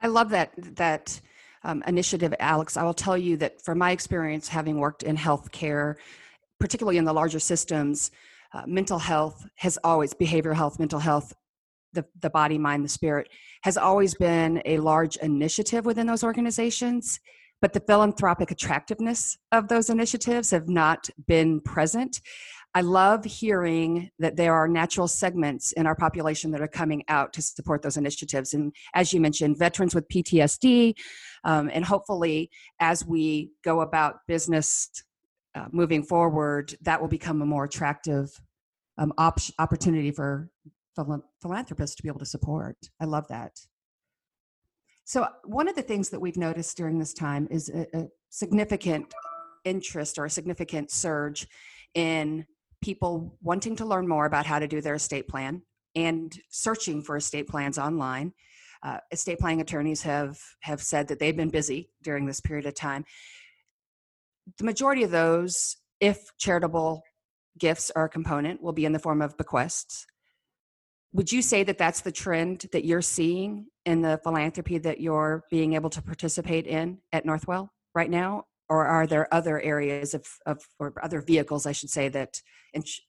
I 0.00 0.06
love 0.06 0.30
that 0.30 0.52
that 0.76 1.20
um, 1.64 1.82
initiative, 1.86 2.32
Alex. 2.38 2.76
I 2.76 2.84
will 2.84 2.94
tell 2.94 3.18
you 3.18 3.36
that 3.38 3.60
from 3.62 3.78
my 3.78 3.90
experience, 3.90 4.48
having 4.48 4.78
worked 4.78 5.02
in 5.02 5.16
healthcare, 5.16 5.96
particularly 6.60 6.98
in 6.98 7.04
the 7.04 7.12
larger 7.12 7.40
systems, 7.40 8.12
uh, 8.54 8.62
mental 8.66 8.98
health 8.98 9.44
has 9.56 9.76
always 9.82 10.14
behavioral 10.14 10.54
health, 10.54 10.78
mental 10.78 11.00
health, 11.00 11.32
the, 11.92 12.04
the 12.20 12.30
body, 12.30 12.56
mind, 12.56 12.84
the 12.84 12.88
spirit 12.88 13.28
has 13.64 13.76
always 13.76 14.14
been 14.14 14.62
a 14.64 14.78
large 14.78 15.16
initiative 15.16 15.84
within 15.84 16.06
those 16.06 16.24
organizations 16.24 17.20
but 17.62 17.72
the 17.72 17.80
philanthropic 17.80 18.50
attractiveness 18.50 19.38
of 19.52 19.68
those 19.68 19.88
initiatives 19.88 20.50
have 20.50 20.68
not 20.68 21.08
been 21.28 21.60
present. 21.60 22.20
I 22.74 22.80
love 22.80 23.24
hearing 23.24 24.10
that 24.18 24.36
there 24.36 24.54
are 24.54 24.66
natural 24.66 25.06
segments 25.06 25.72
in 25.72 25.86
our 25.86 25.94
population 25.94 26.50
that 26.52 26.62
are 26.62 26.68
coming 26.68 27.04
out 27.08 27.32
to 27.34 27.42
support 27.42 27.82
those 27.82 27.98
initiatives. 27.98 28.54
And 28.54 28.74
as 28.94 29.12
you 29.12 29.20
mentioned, 29.20 29.58
veterans 29.58 29.94
with 29.94 30.08
PTSD, 30.08 30.94
um, 31.44 31.70
and 31.72 31.84
hopefully, 31.84 32.50
as 32.80 33.04
we 33.04 33.50
go 33.62 33.82
about 33.82 34.20
business 34.26 34.88
uh, 35.54 35.66
moving 35.70 36.02
forward, 36.02 36.74
that 36.80 37.00
will 37.00 37.08
become 37.08 37.42
a 37.42 37.46
more 37.46 37.64
attractive 37.64 38.30
um, 38.96 39.12
op- 39.18 39.38
opportunity 39.58 40.10
for 40.10 40.48
philanthropists 41.42 41.96
to 41.96 42.02
be 42.02 42.08
able 42.08 42.20
to 42.20 42.26
support. 42.26 42.76
I 43.00 43.04
love 43.04 43.28
that. 43.28 43.58
So, 45.04 45.26
one 45.44 45.68
of 45.68 45.74
the 45.74 45.82
things 45.82 46.08
that 46.10 46.20
we've 46.20 46.38
noticed 46.38 46.76
during 46.78 46.98
this 46.98 47.12
time 47.12 47.48
is 47.50 47.68
a, 47.68 47.86
a 47.94 48.08
significant 48.30 49.12
interest 49.64 50.18
or 50.18 50.24
a 50.24 50.30
significant 50.30 50.90
surge 50.90 51.46
in 51.94 52.46
people 52.82 53.38
wanting 53.40 53.76
to 53.76 53.86
learn 53.86 54.06
more 54.06 54.26
about 54.26 54.44
how 54.44 54.58
to 54.58 54.68
do 54.68 54.80
their 54.80 54.94
estate 54.96 55.28
plan 55.28 55.62
and 55.94 56.38
searching 56.50 57.02
for 57.02 57.16
estate 57.16 57.48
plans 57.48 57.78
online. 57.78 58.32
Uh, 58.82 58.98
estate 59.12 59.38
planning 59.38 59.60
attorneys 59.60 60.02
have 60.02 60.38
have 60.60 60.82
said 60.82 61.08
that 61.08 61.18
they've 61.18 61.36
been 61.36 61.50
busy 61.50 61.90
during 62.02 62.26
this 62.26 62.40
period 62.40 62.66
of 62.66 62.74
time. 62.74 63.04
The 64.58 64.64
majority 64.64 65.04
of 65.04 65.12
those, 65.12 65.76
if 66.00 66.18
charitable 66.36 67.02
gifts 67.58 67.92
are 67.94 68.06
a 68.06 68.08
component, 68.08 68.60
will 68.60 68.72
be 68.72 68.84
in 68.84 68.92
the 68.92 68.98
form 68.98 69.22
of 69.22 69.36
bequests. 69.36 70.06
Would 71.12 71.30
you 71.30 71.42
say 71.42 71.62
that 71.62 71.78
that's 71.78 72.00
the 72.00 72.10
trend 72.10 72.66
that 72.72 72.84
you're 72.84 73.02
seeing 73.02 73.66
in 73.84 74.02
the 74.02 74.18
philanthropy 74.24 74.78
that 74.78 75.00
you're 75.00 75.44
being 75.50 75.74
able 75.74 75.90
to 75.90 76.02
participate 76.02 76.66
in 76.66 76.98
at 77.12 77.24
Northwell 77.24 77.68
right 77.94 78.10
now? 78.10 78.46
Or 78.72 78.86
are 78.86 79.06
there 79.06 79.32
other 79.34 79.60
areas 79.60 80.14
of, 80.14 80.24
of 80.46 80.58
or 80.78 80.94
other 81.02 81.20
vehicles, 81.20 81.66
I 81.66 81.72
should 81.72 81.90
say, 81.90 82.08
that 82.08 82.40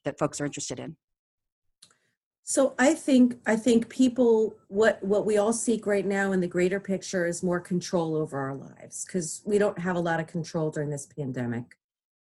that 0.04 0.20
folks 0.20 0.42
are 0.42 0.46
interested 0.46 0.78
in? 0.78 0.98
So 2.44 2.76
I 2.78 2.94
think 2.94 3.38
I 3.46 3.56
think 3.56 3.88
people 3.88 4.58
what 4.68 5.02
what 5.02 5.26
we 5.26 5.38
all 5.38 5.54
seek 5.54 5.88
right 5.88 6.06
now 6.06 6.34
in 6.34 6.42
the 6.42 6.54
greater 6.56 6.82
picture 6.82 7.26
is 7.26 7.42
more 7.42 7.62
control 7.62 8.18
over 8.18 8.38
our 8.38 8.56
lives 8.56 9.06
because 9.06 9.42
we 9.46 9.58
don't 9.58 9.80
have 9.80 9.96
a 9.96 10.02
lot 10.02 10.20
of 10.20 10.28
control 10.28 10.70
during 10.70 10.90
this 10.90 11.06
pandemic. 11.06 11.78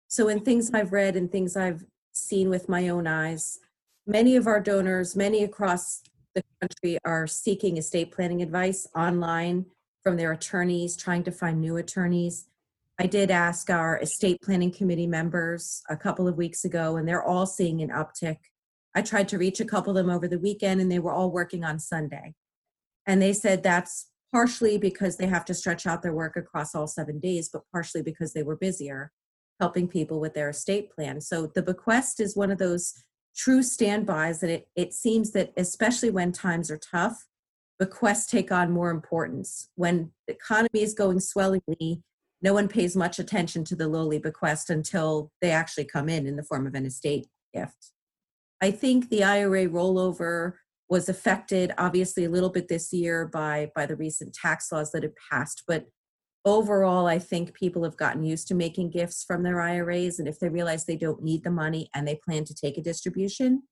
So 0.07 0.29
in 0.29 0.39
things 0.39 0.71
I've 0.73 0.93
read 0.93 1.17
and 1.17 1.29
things 1.29 1.57
I've 1.57 1.83
seen 2.13 2.49
with 2.49 2.69
my 2.69 2.87
own 2.87 3.07
eyes, 3.07 3.59
many 4.07 4.37
of 4.37 4.47
our 4.47 4.61
donors, 4.61 5.17
many 5.17 5.43
across 5.43 6.03
the 6.33 6.43
country 6.61 6.97
are 7.03 7.27
seeking 7.27 7.75
estate 7.75 8.13
planning 8.13 8.41
advice 8.41 8.87
online 8.95 9.65
from 10.01 10.15
their 10.15 10.31
attorneys, 10.31 10.95
trying 10.95 11.23
to 11.23 11.31
find 11.31 11.59
new 11.59 11.75
attorneys. 11.75 12.45
I 13.03 13.05
did 13.05 13.31
ask 13.31 13.69
our 13.69 13.99
estate 13.99 14.41
planning 14.41 14.71
committee 14.71 15.07
members 15.07 15.83
a 15.89 15.97
couple 15.97 16.25
of 16.25 16.37
weeks 16.37 16.63
ago, 16.63 16.95
and 16.95 17.05
they're 17.05 17.21
all 17.21 17.45
seeing 17.45 17.81
an 17.81 17.89
uptick. 17.89 18.37
I 18.95 19.01
tried 19.01 19.27
to 19.27 19.37
reach 19.37 19.59
a 19.59 19.65
couple 19.65 19.97
of 19.97 20.05
them 20.05 20.09
over 20.09 20.25
the 20.25 20.39
weekend, 20.39 20.79
and 20.79 20.89
they 20.89 20.99
were 20.99 21.11
all 21.11 21.29
working 21.29 21.65
on 21.65 21.79
Sunday. 21.79 22.33
And 23.05 23.21
they 23.21 23.33
said 23.33 23.61
that's 23.61 24.07
partially 24.31 24.77
because 24.77 25.17
they 25.17 25.25
have 25.25 25.43
to 25.45 25.53
stretch 25.53 25.85
out 25.85 26.01
their 26.01 26.13
work 26.13 26.37
across 26.37 26.73
all 26.73 26.87
seven 26.87 27.19
days, 27.19 27.49
but 27.51 27.63
partially 27.73 28.01
because 28.01 28.31
they 28.31 28.41
were 28.41 28.55
busier 28.55 29.11
helping 29.59 29.89
people 29.89 30.21
with 30.21 30.33
their 30.33 30.49
estate 30.49 30.89
plan. 30.89 31.19
So 31.19 31.51
the 31.53 31.61
bequest 31.61 32.21
is 32.21 32.37
one 32.37 32.51
of 32.51 32.57
those 32.57 32.93
true 33.35 33.63
standbys 33.63 34.39
that 34.39 34.49
it, 34.49 34.69
it 34.77 34.93
seems 34.93 35.31
that 35.31 35.51
especially 35.57 36.09
when 36.09 36.31
times 36.31 36.71
are 36.71 36.79
tough 36.79 37.25
bequests 37.79 38.27
take 38.27 38.51
on 38.51 38.71
more 38.71 38.91
importance 38.91 39.69
when 39.75 40.11
the 40.27 40.33
economy 40.33 40.81
is 40.81 40.93
going 40.93 41.19
swellingly 41.19 42.01
no 42.43 42.53
one 42.53 42.67
pays 42.67 42.95
much 42.95 43.17
attention 43.17 43.63
to 43.63 43.75
the 43.75 43.87
lowly 43.87 44.19
bequest 44.19 44.69
until 44.69 45.31
they 45.41 45.49
actually 45.49 45.85
come 45.85 46.09
in 46.09 46.27
in 46.27 46.35
the 46.35 46.43
form 46.43 46.67
of 46.67 46.75
an 46.75 46.85
estate 46.85 47.27
gift 47.53 47.91
i 48.61 48.69
think 48.69 49.09
the 49.09 49.23
ira 49.23 49.67
rollover 49.67 50.53
was 50.89 51.09
affected 51.09 51.73
obviously 51.77 52.25
a 52.25 52.29
little 52.29 52.49
bit 52.49 52.67
this 52.67 52.93
year 52.93 53.25
by 53.25 53.71
by 53.73 53.85
the 53.85 53.95
recent 53.95 54.33
tax 54.33 54.71
laws 54.71 54.91
that 54.91 55.03
have 55.03 55.15
passed 55.31 55.63
but 55.67 55.87
overall, 56.45 57.07
I 57.07 57.19
think 57.19 57.53
people 57.53 57.83
have 57.83 57.97
gotten 57.97 58.23
used 58.23 58.47
to 58.49 58.55
making 58.55 58.91
gifts 58.91 59.23
from 59.23 59.43
their 59.43 59.61
IRAs. 59.61 60.19
And 60.19 60.27
if 60.27 60.39
they 60.39 60.49
realize 60.49 60.85
they 60.85 60.97
don't 60.97 61.23
need 61.23 61.43
the 61.43 61.51
money 61.51 61.89
and 61.93 62.07
they 62.07 62.19
plan 62.23 62.43
to 62.45 62.53
take 62.53 62.77
a 62.77 62.81
distribution, 62.81 63.63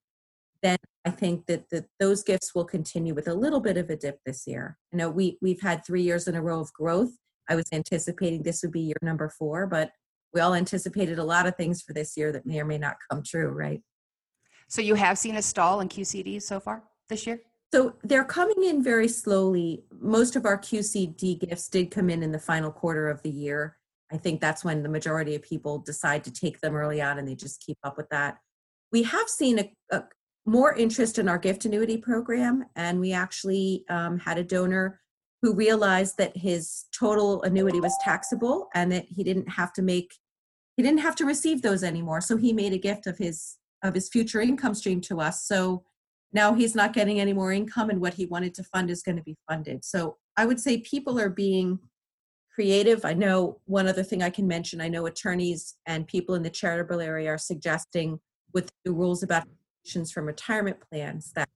then 0.64 0.78
I 1.06 1.10
think 1.10 1.48
that 1.48 1.66
those 2.00 2.24
gifts 2.24 2.54
will 2.54 2.66
continue 2.66 3.14
with 3.14 3.28
a 3.28 3.34
little 3.34 3.60
bit 3.60 3.78
of 3.78 3.90
a 3.90 3.96
dip 3.96 4.20
this 4.26 4.46
year. 4.46 4.78
You 4.92 5.00
know, 5.00 5.10
we, 5.10 5.38
we've 5.42 5.62
had 5.62 5.86
three 5.86 6.04
years 6.04 6.28
in 6.28 6.36
a 6.36 6.42
row 6.42 6.60
of 6.60 6.72
growth. 6.74 7.12
I 7.52 7.56
was 7.56 7.66
anticipating 7.74 8.44
this 8.44 8.62
would 8.62 8.72
be 8.72 8.80
year 8.80 8.96
number 9.02 9.28
four, 9.28 9.68
but 9.68 9.92
we 10.34 10.40
all 10.40 10.56
anticipated 10.56 11.20
a 11.20 11.24
lot 11.24 11.46
of 11.46 11.58
things 11.58 11.82
for 11.82 11.92
this 11.92 12.16
year 12.16 12.32
that 12.32 12.46
may 12.46 12.62
or 12.62 12.66
may 12.66 12.78
not 12.78 12.96
come 13.10 13.22
true, 13.22 13.50
right? 13.50 13.82
So 14.70 14.82
you 14.82 14.96
have 14.96 15.18
seen 15.18 15.36
a 15.36 15.42
stall 15.42 15.82
in 15.82 15.90
QCD 15.90 16.42
so 16.42 16.62
far 16.62 16.84
this 17.10 17.28
year? 17.28 17.42
So 17.74 17.96
they're 18.04 18.24
coming 18.24 18.64
in 18.64 18.82
very 18.82 19.10
slowly. 19.10 19.84
Most 20.00 20.38
of 20.38 20.46
our 20.46 20.58
QCD 20.58 21.42
gifts 21.42 21.68
did 21.68 21.92
come 21.92 22.10
in 22.10 22.24
in 22.24 22.32
the 22.32 22.40
final 22.40 22.72
quarter 22.72 23.10
of 23.10 23.22
the 23.22 23.30
year. 23.30 23.78
I 24.14 24.18
think 24.18 24.40
that's 24.40 24.64
when 24.64 24.82
the 24.82 24.88
majority 24.88 25.36
of 25.36 25.42
people 25.42 25.80
decide 25.80 26.24
to 26.24 26.32
take 26.32 26.62
them 26.62 26.74
early 26.74 27.02
on 27.02 27.20
and 27.20 27.28
they 27.28 27.36
just 27.36 27.66
keep 27.66 27.78
up 27.84 27.98
with 27.98 28.08
that. 28.12 28.38
We 28.94 29.04
have 29.04 29.28
seen 29.28 29.60
a, 29.60 29.74
a 29.92 30.04
more 30.46 30.74
interest 30.74 31.20
in 31.20 31.28
our 31.28 31.38
gift 31.38 31.66
annuity 31.66 31.98
program, 31.98 32.64
and 32.78 33.00
we 33.00 33.12
actually 33.12 33.84
um, 33.90 34.20
had 34.20 34.38
a 34.38 34.44
donor 34.44 35.01
who 35.42 35.54
realized 35.54 36.18
that 36.18 36.38
his 36.38 36.86
total 36.98 37.42
annuity 37.44 37.80
was 37.80 37.98
taxable 38.04 38.70
and 38.76 38.92
that 38.92 39.06
he 39.08 39.24
didn't 39.24 39.50
have 39.50 39.74
to 39.74 39.82
make 39.82 40.14
he 40.78 40.84
didn't 40.84 41.00
have 41.00 41.18
to 41.18 41.26
receive 41.26 41.62
those 41.62 41.84
anymore. 41.84 42.22
So 42.22 42.38
he 42.38 42.54
made 42.54 42.72
a 42.74 42.78
gift 42.78 43.06
of 43.06 43.18
his 43.18 43.58
of 43.84 43.94
his 43.94 44.10
future 44.10 44.42
income 44.42 44.76
stream 44.76 45.02
to 45.02 45.20
us. 45.20 45.46
So 45.46 45.84
now 46.34 46.54
he's 46.54 46.76
not 46.76 46.94
getting 46.94 47.20
any 47.20 47.34
more 47.34 47.52
income 47.52 47.90
and 47.90 48.00
what 48.00 48.14
he 48.14 48.26
wanted 48.26 48.54
to 48.56 48.64
fund 48.64 48.90
is 48.90 49.04
going 49.04 49.18
to 49.18 49.24
be 49.24 49.38
funded. 49.50 49.84
So 49.84 50.18
i 50.38 50.46
would 50.46 50.60
say 50.60 50.78
people 50.78 51.20
are 51.20 51.30
being 51.30 51.80
creative. 52.54 53.06
I 53.06 53.14
know 53.14 53.60
one 53.66 53.88
other 53.88 54.04
thing 54.04 54.22
i 54.22 54.30
can 54.30 54.48
mention. 54.48 54.82
I 54.82 54.90
know 54.90 55.06
attorneys 55.06 55.76
and 55.86 56.08
people 56.08 56.36
in 56.36 56.44
the 56.44 56.50
charitable 56.50 57.02
area 57.02 57.30
are 57.30 57.38
suggesting 57.38 58.20
with 58.54 58.72
the 58.86 58.92
rules 58.92 59.24
about 59.24 59.48
from 60.14 60.28
retirement 60.28 60.78
plans 60.80 61.32
that 61.34 61.50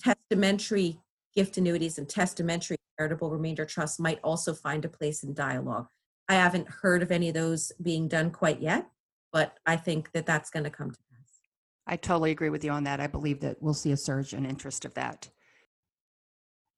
testamentary 0.00 0.98
gift 1.36 1.56
annuities 1.56 1.98
and 1.98 2.08
testamentary 2.08 2.76
charitable 2.98 3.30
remainder 3.30 3.64
trust 3.64 4.00
might 4.00 4.20
also 4.22 4.54
find 4.54 4.84
a 4.84 4.88
place 4.88 5.22
in 5.22 5.34
dialogue 5.34 5.86
i 6.28 6.34
haven't 6.34 6.68
heard 6.68 7.02
of 7.02 7.10
any 7.10 7.28
of 7.28 7.34
those 7.34 7.72
being 7.82 8.08
done 8.08 8.30
quite 8.30 8.60
yet 8.60 8.88
but 9.32 9.58
i 9.66 9.76
think 9.76 10.12
that 10.12 10.26
that's 10.26 10.50
going 10.50 10.64
to 10.64 10.70
come 10.70 10.90
to 10.90 10.98
pass. 11.10 11.14
I 11.86 11.96
totally 11.96 12.30
agree 12.30 12.50
with 12.50 12.64
you 12.64 12.70
on 12.70 12.84
that. 12.84 13.00
I 13.00 13.06
believe 13.06 13.40
that 13.40 13.60
we'll 13.60 13.74
see 13.74 13.92
a 13.92 13.96
surge 13.96 14.32
in 14.32 14.46
interest 14.46 14.84
of 14.84 14.94
that. 14.94 15.28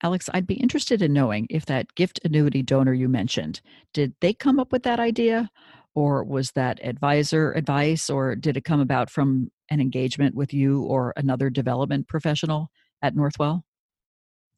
Alex, 0.03 0.29
I'd 0.35 0.47
be 0.47 0.55
interested 0.55 1.01
in 1.01 1.13
knowing 1.13 1.47
if 1.49 1.65
that 1.67 1.95
gift 1.95 2.21
annuity 2.25 2.63
donor 2.63 2.93
you 2.93 3.09
mentioned, 3.09 3.61
did 3.95 4.15
they 4.21 4.35
come 4.35 4.59
up 4.59 4.73
with 4.73 4.83
that 4.83 5.01
idea? 5.01 5.51
Or 5.95 6.23
was 6.25 6.53
that 6.53 6.85
advisor 6.85 7.53
advice, 7.53 8.11
or 8.11 8.37
did 8.37 8.59
it 8.59 8.65
come 8.65 8.81
about 8.81 9.09
from 9.09 9.51
an 9.71 9.81
engagement 9.81 10.35
with 10.35 10.53
you 10.53 10.83
or 10.83 11.15
another 11.17 11.49
development 11.49 12.07
professional 12.09 12.69
at 13.01 13.15
Northwell? 13.15 13.63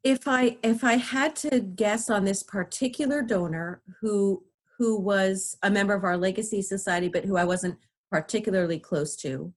If 0.04 0.28
I 0.28 0.56
if 0.62 0.84
I 0.84 0.94
had 0.94 1.34
to 1.36 1.60
guess 1.60 2.08
on 2.08 2.24
this 2.24 2.42
particular 2.42 3.22
donor 3.22 3.82
who 4.00 4.44
who 4.78 4.98
was 4.98 5.56
a 5.62 5.70
member 5.70 5.94
of 5.94 6.04
our 6.04 6.16
legacy 6.16 6.62
society, 6.62 7.08
but 7.08 7.24
who 7.24 7.36
I 7.36 7.44
wasn't 7.44 7.78
particularly 8.10 8.78
close 8.78 9.16
to, 9.16 9.52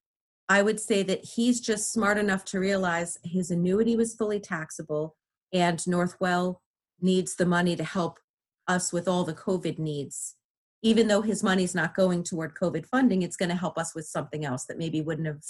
I 0.50 0.64
would 0.64 0.80
say 0.80 1.04
that 1.04 1.24
he's 1.24 1.62
just 1.62 1.94
smart 1.94 2.18
enough 2.18 2.44
to 2.46 2.60
realize 2.60 3.18
his 3.24 3.52
annuity 3.52 3.96
was 3.96 4.16
fully 4.16 4.40
taxable 4.40 5.16
and 5.54 5.78
Northwell 5.80 6.58
needs 7.02 7.36
the 7.36 7.46
money 7.46 7.76
to 7.76 7.84
help 7.84 8.20
us 8.68 8.92
with 8.92 9.08
all 9.08 9.24
the 9.24 9.34
COVID 9.34 9.80
needs. 9.80 10.36
Even 10.82 11.08
though 11.08 11.22
his 11.22 11.44
money's 11.44 11.76
not 11.76 11.96
going 11.96 12.24
toward 12.24 12.56
COVID 12.56 12.86
funding, 12.88 13.22
it's 13.22 13.38
going 13.38 13.50
to 13.50 13.56
help 13.56 13.78
us 13.78 13.94
with 13.94 14.06
something 14.06 14.44
else 14.44 14.66
that 14.66 14.78
maybe 14.78 15.02
wouldn't 15.02 15.28
have 15.28 15.44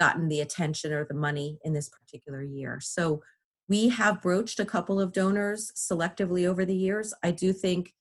gotten 0.00 0.28
the 0.28 0.40
attention 0.40 0.92
or 0.92 1.04
the 1.04 1.14
money 1.14 1.58
in 1.64 1.72
this 1.72 1.88
particular 1.88 2.42
year. 2.42 2.80
So 2.82 3.22
we 3.72 3.88
have 3.88 4.20
broached 4.20 4.60
a 4.60 4.66
couple 4.66 5.00
of 5.00 5.14
donors 5.14 5.72
selectively 5.74 6.46
over 6.46 6.66
the 6.66 6.76
years. 6.76 7.14
I 7.22 7.30
do 7.30 7.54
think 7.54 7.94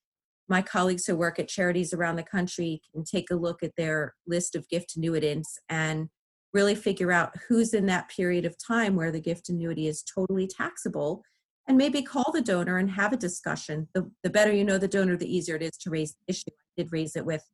my 0.49 0.61
colleagues 0.61 1.05
who 1.05 1.15
work 1.15 1.39
at 1.39 1.47
charities 1.47 1.93
around 1.93 2.17
the 2.17 2.23
country 2.23 2.81
can 2.93 3.05
take 3.05 3.31
a 3.31 3.35
look 3.35 3.63
at 3.63 3.77
their 3.77 4.13
list 4.27 4.53
of 4.53 4.67
gift 4.67 4.97
annuitants 4.97 5.57
and 5.69 6.09
really 6.51 6.75
figure 6.75 7.13
out 7.13 7.33
who's 7.47 7.73
in 7.73 7.85
that 7.85 8.09
period 8.09 8.43
of 8.43 8.57
time 8.57 8.97
where 8.97 9.13
the 9.13 9.21
gift 9.21 9.47
annuity 9.47 9.87
is 9.87 10.03
totally 10.03 10.45
taxable 10.45 11.23
and 11.69 11.77
maybe 11.77 12.01
call 12.01 12.33
the 12.33 12.41
donor 12.41 12.77
and 12.77 12.91
have 12.91 13.13
a 13.13 13.17
discussion. 13.17 13.87
The, 13.93 14.11
the 14.23 14.29
better 14.29 14.51
you 14.51 14.65
know 14.65 14.77
the 14.77 14.89
donor, 14.89 15.15
the 15.15 15.33
easier 15.33 15.55
it 15.55 15.61
is 15.61 15.77
to 15.83 15.89
raise 15.89 16.11
the 16.11 16.33
issue. 16.33 16.49
I 16.49 16.81
did 16.81 16.91
raise 16.91 17.15
it 17.15 17.25
with 17.25 17.45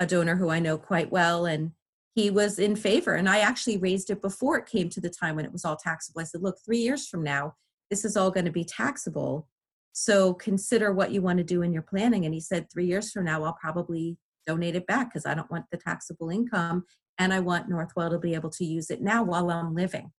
a 0.00 0.06
donor 0.06 0.34
who 0.34 0.50
I 0.50 0.58
know 0.58 0.78
quite 0.78 1.12
well, 1.12 1.46
and 1.46 1.70
he 2.14 2.30
was 2.30 2.58
in 2.58 2.76
favor. 2.76 3.14
And 3.14 3.28
I 3.28 3.38
actually 3.38 3.78
raised 3.78 4.10
it 4.10 4.20
before 4.20 4.58
it 4.58 4.66
came 4.66 4.88
to 4.90 5.00
the 5.00 5.10
time 5.10 5.36
when 5.36 5.44
it 5.44 5.52
was 5.52 5.64
all 5.64 5.76
taxable. 5.76 6.20
I 6.20 6.24
said, 6.24 6.42
look, 6.42 6.58
three 6.64 6.78
years 6.78 7.06
from 7.06 7.22
now, 7.22 7.54
this 7.90 8.04
is 8.04 8.16
all 8.16 8.30
going 8.30 8.44
to 8.44 8.52
be 8.52 8.64
taxable. 8.64 9.48
So 9.92 10.34
consider 10.34 10.92
what 10.92 11.12
you 11.12 11.22
want 11.22 11.38
to 11.38 11.44
do 11.44 11.62
in 11.62 11.72
your 11.72 11.82
planning. 11.82 12.24
And 12.24 12.34
he 12.34 12.40
said, 12.40 12.70
three 12.70 12.86
years 12.86 13.10
from 13.10 13.24
now, 13.24 13.44
I'll 13.44 13.56
probably 13.60 14.16
donate 14.46 14.76
it 14.76 14.86
back 14.86 15.10
because 15.10 15.26
I 15.26 15.34
don't 15.34 15.50
want 15.50 15.66
the 15.70 15.78
taxable 15.78 16.30
income 16.30 16.84
and 17.18 17.32
I 17.32 17.40
want 17.40 17.70
Northwell 17.70 18.10
to 18.10 18.18
be 18.18 18.34
able 18.34 18.50
to 18.50 18.64
use 18.64 18.90
it 18.90 19.00
now 19.00 19.22
while 19.22 19.50
I'm 19.50 19.74
living. 19.74 20.12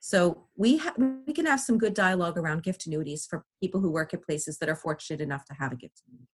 So 0.00 0.48
we 0.54 0.76
ha- 0.76 0.94
we 0.98 1.32
can 1.32 1.46
have 1.46 1.60
some 1.60 1.78
good 1.78 1.94
dialogue 1.94 2.36
around 2.36 2.62
gift 2.62 2.86
annuities 2.86 3.26
for 3.26 3.44
people 3.62 3.80
who 3.80 3.90
work 3.90 4.12
at 4.12 4.22
places 4.22 4.58
that 4.58 4.68
are 4.68 4.76
fortunate 4.76 5.22
enough 5.22 5.46
to 5.46 5.54
have 5.54 5.72
a 5.72 5.76
gift 5.76 6.02
annuity. 6.06 6.28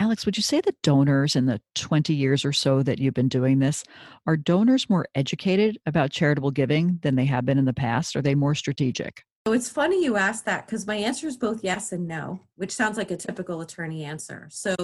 Alex, 0.00 0.24
would 0.24 0.38
you 0.38 0.42
say 0.42 0.62
that 0.62 0.80
donors 0.80 1.36
in 1.36 1.44
the 1.44 1.60
20 1.74 2.14
years 2.14 2.42
or 2.42 2.54
so 2.54 2.82
that 2.82 2.98
you've 2.98 3.12
been 3.12 3.28
doing 3.28 3.58
this 3.58 3.84
are 4.26 4.34
donors 4.34 4.88
more 4.88 5.06
educated 5.14 5.78
about 5.84 6.10
charitable 6.10 6.50
giving 6.50 6.98
than 7.02 7.16
they 7.16 7.26
have 7.26 7.44
been 7.44 7.58
in 7.58 7.66
the 7.66 7.74
past? 7.74 8.16
Are 8.16 8.22
they 8.22 8.34
more 8.34 8.54
strategic? 8.54 9.22
So 9.46 9.52
it's 9.52 9.68
funny 9.68 10.02
you 10.02 10.16
ask 10.16 10.44
that 10.46 10.66
because 10.66 10.86
my 10.86 10.96
answer 10.96 11.26
is 11.26 11.36
both 11.36 11.62
yes 11.62 11.92
and 11.92 12.08
no, 12.08 12.40
which 12.56 12.72
sounds 12.72 12.96
like 12.96 13.10
a 13.10 13.16
typical 13.16 13.60
attorney 13.60 14.02
answer. 14.04 14.48
So 14.50 14.74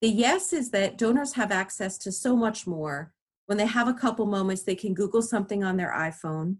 the 0.00 0.08
yes 0.08 0.52
is 0.52 0.70
that 0.70 0.98
donors 0.98 1.32
have 1.32 1.50
access 1.50 1.98
to 1.98 2.12
so 2.12 2.36
much 2.36 2.64
more 2.64 3.12
when 3.46 3.58
they 3.58 3.66
have 3.66 3.88
a 3.88 3.94
couple 3.94 4.24
moments, 4.24 4.62
they 4.62 4.76
can 4.76 4.94
Google 4.94 5.20
something 5.20 5.64
on 5.64 5.76
their 5.76 5.92
iPhone. 5.92 6.58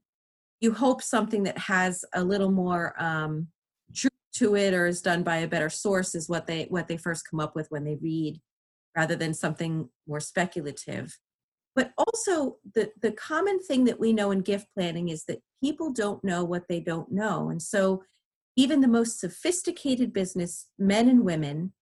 You 0.60 0.72
hope 0.72 1.00
something 1.00 1.44
that 1.44 1.58
has 1.58 2.04
a 2.12 2.24
little 2.24 2.50
more 2.50 3.00
um, 3.00 3.48
truth 3.94 4.12
to 4.34 4.56
it 4.56 4.74
or 4.74 4.86
is 4.86 5.00
done 5.00 5.22
by 5.22 5.36
a 5.36 5.48
better 5.48 5.70
source 5.70 6.14
is 6.14 6.28
what 6.28 6.46
they 6.46 6.66
what 6.70 6.88
they 6.88 6.96
first 6.96 7.28
come 7.28 7.40
up 7.40 7.54
with 7.54 7.66
when 7.70 7.84
they 7.84 7.96
read 7.96 8.40
rather 8.96 9.16
than 9.16 9.34
something 9.34 9.88
more 10.06 10.20
speculative. 10.20 11.18
But 11.74 11.92
also 11.96 12.56
the 12.74 12.90
the 13.00 13.12
common 13.12 13.60
thing 13.60 13.84
that 13.84 14.00
we 14.00 14.12
know 14.12 14.30
in 14.30 14.40
gift 14.40 14.66
planning 14.74 15.08
is 15.08 15.24
that 15.24 15.42
people 15.62 15.92
don't 15.92 16.22
know 16.22 16.44
what 16.44 16.68
they 16.68 16.80
don't 16.80 17.10
know. 17.10 17.48
And 17.50 17.62
so 17.62 18.02
even 18.56 18.80
the 18.80 18.88
most 18.88 19.18
sophisticated 19.18 20.12
business 20.12 20.68
men 20.78 21.08
and 21.08 21.24
women 21.24 21.72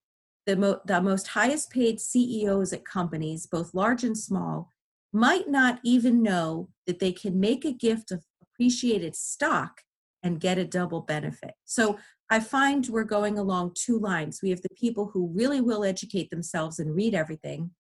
the, 0.47 0.57
mo- 0.57 0.81
the 0.85 1.01
most 1.01 1.29
highest 1.29 1.71
paid 1.71 2.01
ceos 2.01 2.73
at 2.73 2.85
companies 2.85 3.47
both 3.47 3.75
large 3.75 4.03
and 4.03 4.19
small 4.19 4.71
might 5.13 5.49
not 5.49 5.79
even 5.85 6.23
know 6.23 6.69
that 6.87 6.99
they 6.99 7.13
can 7.13 7.39
make 7.39 7.65
a 7.65 7.73
gift 7.73 8.11
of 8.11 8.25
appreciated 8.43 9.15
stock 9.15 9.83
and 10.23 10.41
get 10.41 10.59
a 10.59 10.65
double 10.65 11.01
benefit. 11.01 11.55
So 11.65 11.99
i 12.33 12.41
find 12.41 12.89
we're 12.89 13.05
going 13.05 13.39
along 13.39 13.73
two 13.75 13.99
lines. 13.99 14.41
We 14.43 14.49
have 14.51 14.63
the 14.63 14.75
people 14.75 15.11
who 15.13 15.31
really 15.35 15.61
will 15.61 15.85
educate 15.85 16.31
themselves 16.31 16.79
and 16.79 16.97
read 16.97 17.15
everything 17.15 17.71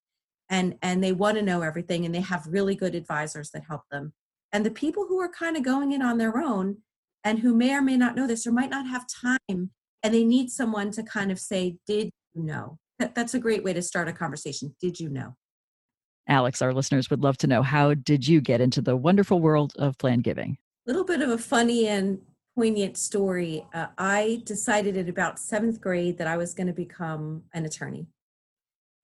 and 0.51 0.77
and 0.83 1.03
they 1.03 1.13
want 1.13 1.39
to 1.39 1.43
know 1.43 1.63
everything 1.63 2.05
and 2.05 2.15
they 2.15 2.21
have 2.21 2.47
really 2.47 2.75
good 2.75 2.95
advisors 2.95 3.51
that 3.51 3.65
help 3.67 3.83
them. 3.91 4.13
And 4.53 4.67
the 4.67 4.71
people 4.71 5.07
who 5.09 5.19
are 5.19 5.31
kind 5.31 5.57
of 5.57 5.63
going 5.63 5.93
in 5.93 6.03
on 6.03 6.19
their 6.19 6.37
own 6.37 6.77
and 7.25 7.39
who 7.39 7.55
may 7.55 7.75
or 7.75 7.81
may 7.81 7.97
not 7.97 8.15
know 8.15 8.27
this 8.27 8.47
or 8.47 8.53
might 8.53 8.69
not 8.69 8.87
have 8.87 9.07
time 9.09 9.71
and 10.03 10.13
they 10.13 10.23
need 10.23 10.51
someone 10.51 10.91
to 10.93 11.03
kind 11.03 11.33
of 11.33 11.41
say 11.41 11.79
did 11.87 12.11
you 12.35 12.43
know? 12.43 12.79
That, 12.99 13.15
that's 13.15 13.35
a 13.35 13.41
great 13.41 13.65
way 13.65 13.73
to 13.73 13.83
start 13.83 14.09
a 14.09 14.13
conversation. 14.13 14.77
Did 14.81 15.01
you 15.01 15.09
know? 15.09 15.35
Alex 16.29 16.61
our 16.61 16.75
listeners 16.75 17.09
would 17.09 17.23
love 17.23 17.39
to 17.39 17.47
know 17.47 17.63
how 17.63 17.95
did 17.95 18.29
you 18.29 18.43
get 18.43 18.61
into 18.61 18.83
the 18.83 18.97
wonderful 18.97 19.41
world 19.41 19.73
of 19.79 19.97
plan 19.97 20.21
giving? 20.21 20.59
A 20.87 20.91
little 20.91 21.05
bit 21.05 21.23
of 21.23 21.31
a 21.31 21.39
funny 21.39 21.89
and 21.89 22.21
poignant 22.57 22.97
story 22.97 23.67
uh, 23.75 23.87
i 23.99 24.43
decided 24.45 24.97
at 24.97 25.09
about 25.09 25.39
seventh 25.39 25.81
grade 25.81 26.19
that 26.19 26.27
i 26.27 26.37
was 26.37 26.55
going 26.55 26.67
to 26.67 26.73
become 26.73 27.43
an 27.55 27.65
attorney 27.65 28.07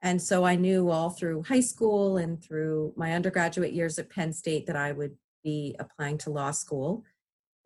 and 0.03 0.23
so 0.23 0.45
I 0.45 0.55
knew 0.55 0.91
all 0.91 1.11
through 1.11 1.43
high 1.45 1.61
school 1.61 2.19
and 2.19 2.43
through 2.43 2.93
my 2.97 3.15
undergraduate 3.15 3.73
years 3.73 3.99
at 3.99 4.11
Penn 4.11 4.33
State 4.33 4.67
that 4.67 4.77
I 4.77 4.93
would 4.93 5.17
be 5.43 5.75
applying 5.79 6.19
to 6.19 6.31
law 6.31 6.53
school. 6.53 7.05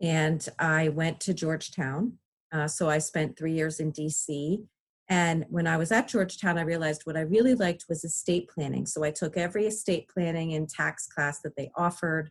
And 0.00 0.46
I 0.58 0.88
went 0.88 1.20
to 1.20 1.34
Georgetown. 1.34 2.14
Uh, 2.50 2.68
so 2.68 2.88
I 2.88 2.98
spent 2.98 3.36
three 3.36 3.52
years 3.52 3.80
in 3.80 3.92
DC. 3.92 4.64
And 5.08 5.44
when 5.50 5.66
I 5.66 5.76
was 5.76 5.92
at 5.92 6.08
Georgetown, 6.08 6.58
I 6.58 6.62
realized 6.62 7.02
what 7.04 7.16
I 7.16 7.20
really 7.20 7.54
liked 7.54 7.84
was 7.88 8.02
estate 8.02 8.48
planning. 8.48 8.86
So 8.86 9.04
I 9.04 9.10
took 9.10 9.36
every 9.36 9.66
estate 9.66 10.08
planning 10.08 10.54
and 10.54 10.68
tax 10.68 11.06
class 11.06 11.40
that 11.40 11.54
they 11.56 11.70
offered. 11.76 12.30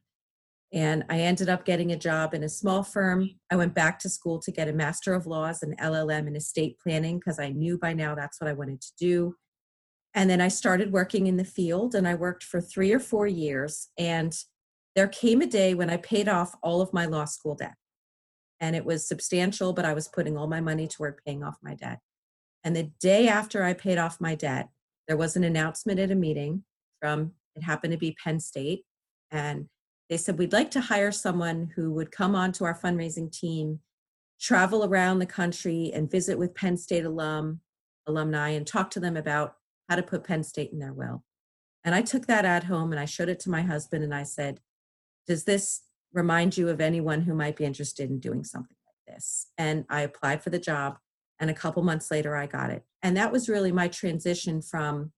And 0.74 1.04
I 1.10 1.20
ended 1.20 1.50
up 1.50 1.66
getting 1.66 1.92
a 1.92 1.98
job 1.98 2.34
in 2.34 2.44
a 2.44 2.50
small 2.50 2.84
firm. 2.84 3.30
I 3.52 3.58
went 3.58 3.74
back 3.74 4.00
to 4.00 4.10
school 4.10 4.40
to 4.40 4.52
get 4.52 4.70
a 4.70 4.74
Master 4.74 5.14
of 5.14 5.28
Laws 5.28 5.64
and 5.64 5.78
LLM 5.78 6.28
in 6.28 6.36
estate 6.36 6.78
planning 6.82 7.20
because 7.20 7.40
I 7.40 7.50
knew 7.50 7.78
by 7.78 7.94
now 7.94 8.16
that's 8.16 8.40
what 8.40 8.50
I 8.50 8.54
wanted 8.54 8.80
to 8.82 8.92
do. 8.98 9.36
And 10.14 10.30
then 10.30 10.40
I 10.40 10.48
started 10.48 10.94
working 10.94 11.28
in 11.28 11.38
the 11.38 11.46
field 11.46 11.94
and 11.94 12.08
I 12.08 12.16
worked 12.16 12.44
for 12.44 12.62
three 12.62 12.92
or 12.94 13.00
four 13.00 13.28
years. 13.28 13.90
And 13.98 14.34
there 14.96 15.08
came 15.08 15.42
a 15.42 15.46
day 15.46 15.74
when 15.74 15.90
I 15.90 15.98
paid 15.98 16.30
off 16.30 16.56
all 16.62 16.82
of 16.82 16.94
my 16.94 17.06
law 17.06 17.26
school 17.26 17.56
debt. 17.56 17.76
And 18.60 18.76
it 18.76 18.86
was 18.86 19.08
substantial, 19.08 19.74
but 19.74 19.86
I 19.86 19.94
was 19.94 20.08
putting 20.08 20.38
all 20.38 20.48
my 20.48 20.62
money 20.62 20.88
toward 20.88 21.20
paying 21.26 21.44
off 21.44 21.58
my 21.62 21.74
debt. 21.74 22.00
And 22.64 22.76
the 22.76 22.92
day 23.02 23.28
after 23.28 23.64
I 23.64 23.74
paid 23.74 23.98
off 23.98 24.22
my 24.22 24.36
debt, 24.36 24.70
there 25.08 25.18
was 25.18 25.36
an 25.36 25.44
announcement 25.44 26.00
at 26.00 26.12
a 26.12 26.16
meeting 26.16 26.64
from, 27.02 27.32
it 27.56 27.64
happened 27.64 27.92
to 27.92 27.98
be 27.98 28.16
Penn 28.24 28.40
State. 28.40 28.84
And 29.32 29.68
they 30.12 30.18
said, 30.18 30.38
We'd 30.38 30.52
like 30.52 30.70
to 30.72 30.82
hire 30.82 31.12
someone 31.12 31.72
who 31.74 31.94
would 31.94 32.12
come 32.12 32.36
onto 32.36 32.66
our 32.66 32.78
fundraising 32.78 33.32
team, 33.32 33.80
travel 34.42 34.84
around 34.84 35.20
the 35.20 35.26
country, 35.26 35.90
and 35.94 36.12
visit 36.12 36.38
with 36.38 36.54
Penn 36.54 36.76
State 36.76 37.06
alum, 37.06 37.62
alumni 38.06 38.50
and 38.50 38.68
talk 38.68 38.92
to 38.92 39.00
them 39.00 39.16
about 39.16 39.56
how 39.90 39.96
to 39.96 40.04
put 40.04 40.26
Penn 40.26 40.44
State 40.44 40.74
in 40.74 40.80
their 40.80 40.92
will. 40.92 41.24
And 41.86 41.96
I 41.96 42.02
took 42.02 42.28
that 42.28 42.44
at 42.44 42.66
home 42.66 42.92
and 42.92 43.00
I 43.00 43.06
showed 43.06 43.30
it 43.30 43.40
to 43.42 43.50
my 43.50 43.62
husband 43.62 44.04
and 44.04 44.14
I 44.14 44.24
said, 44.24 44.60
Does 45.28 45.46
this 45.46 45.84
remind 46.12 46.58
you 46.58 46.68
of 46.68 46.82
anyone 46.82 47.22
who 47.22 47.34
might 47.34 47.56
be 47.56 47.64
interested 47.64 48.10
in 48.10 48.20
doing 48.20 48.44
something 48.44 48.76
like 48.86 49.16
this? 49.16 49.48
And 49.58 49.86
I 49.90 50.02
applied 50.02 50.44
for 50.44 50.50
the 50.50 50.60
job. 50.60 50.98
And 51.40 51.50
a 51.50 51.56
couple 51.56 51.84
months 51.84 52.12
later, 52.12 52.36
I 52.36 52.48
got 52.48 52.70
it. 52.70 52.84
And 53.02 53.16
that 53.16 53.32
was 53.32 53.48
really 53.48 53.72
my 53.72 53.88
transition 53.88 54.62
from 54.62 55.14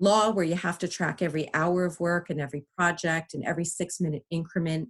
law, 0.00 0.30
where 0.30 0.44
you 0.44 0.56
have 0.56 0.78
to 0.78 0.88
track 0.88 1.22
every 1.22 1.52
hour 1.54 1.84
of 1.84 2.00
work 2.00 2.30
and 2.30 2.40
every 2.40 2.64
project 2.76 3.34
and 3.34 3.44
every 3.44 3.64
six 3.64 4.00
minute 4.00 4.24
increment, 4.30 4.88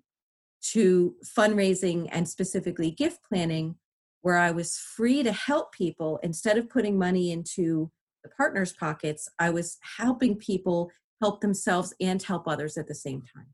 to 0.72 1.14
fundraising 1.24 2.08
and 2.12 2.28
specifically 2.28 2.90
gift 2.90 3.20
planning, 3.26 3.76
where 4.22 4.36
I 4.36 4.50
was 4.50 4.76
free 4.76 5.22
to 5.22 5.32
help 5.32 5.72
people 5.72 6.18
instead 6.22 6.58
of 6.58 6.68
putting 6.68 6.98
money 6.98 7.32
into 7.32 7.90
the 8.22 8.30
partners' 8.30 8.72
pockets, 8.72 9.28
I 9.38 9.50
was 9.50 9.78
helping 9.96 10.36
people 10.36 10.90
help 11.20 11.40
themselves 11.40 11.94
and 12.00 12.22
help 12.22 12.46
others 12.46 12.76
at 12.76 12.86
the 12.86 12.94
same 12.94 13.22
time. 13.34 13.48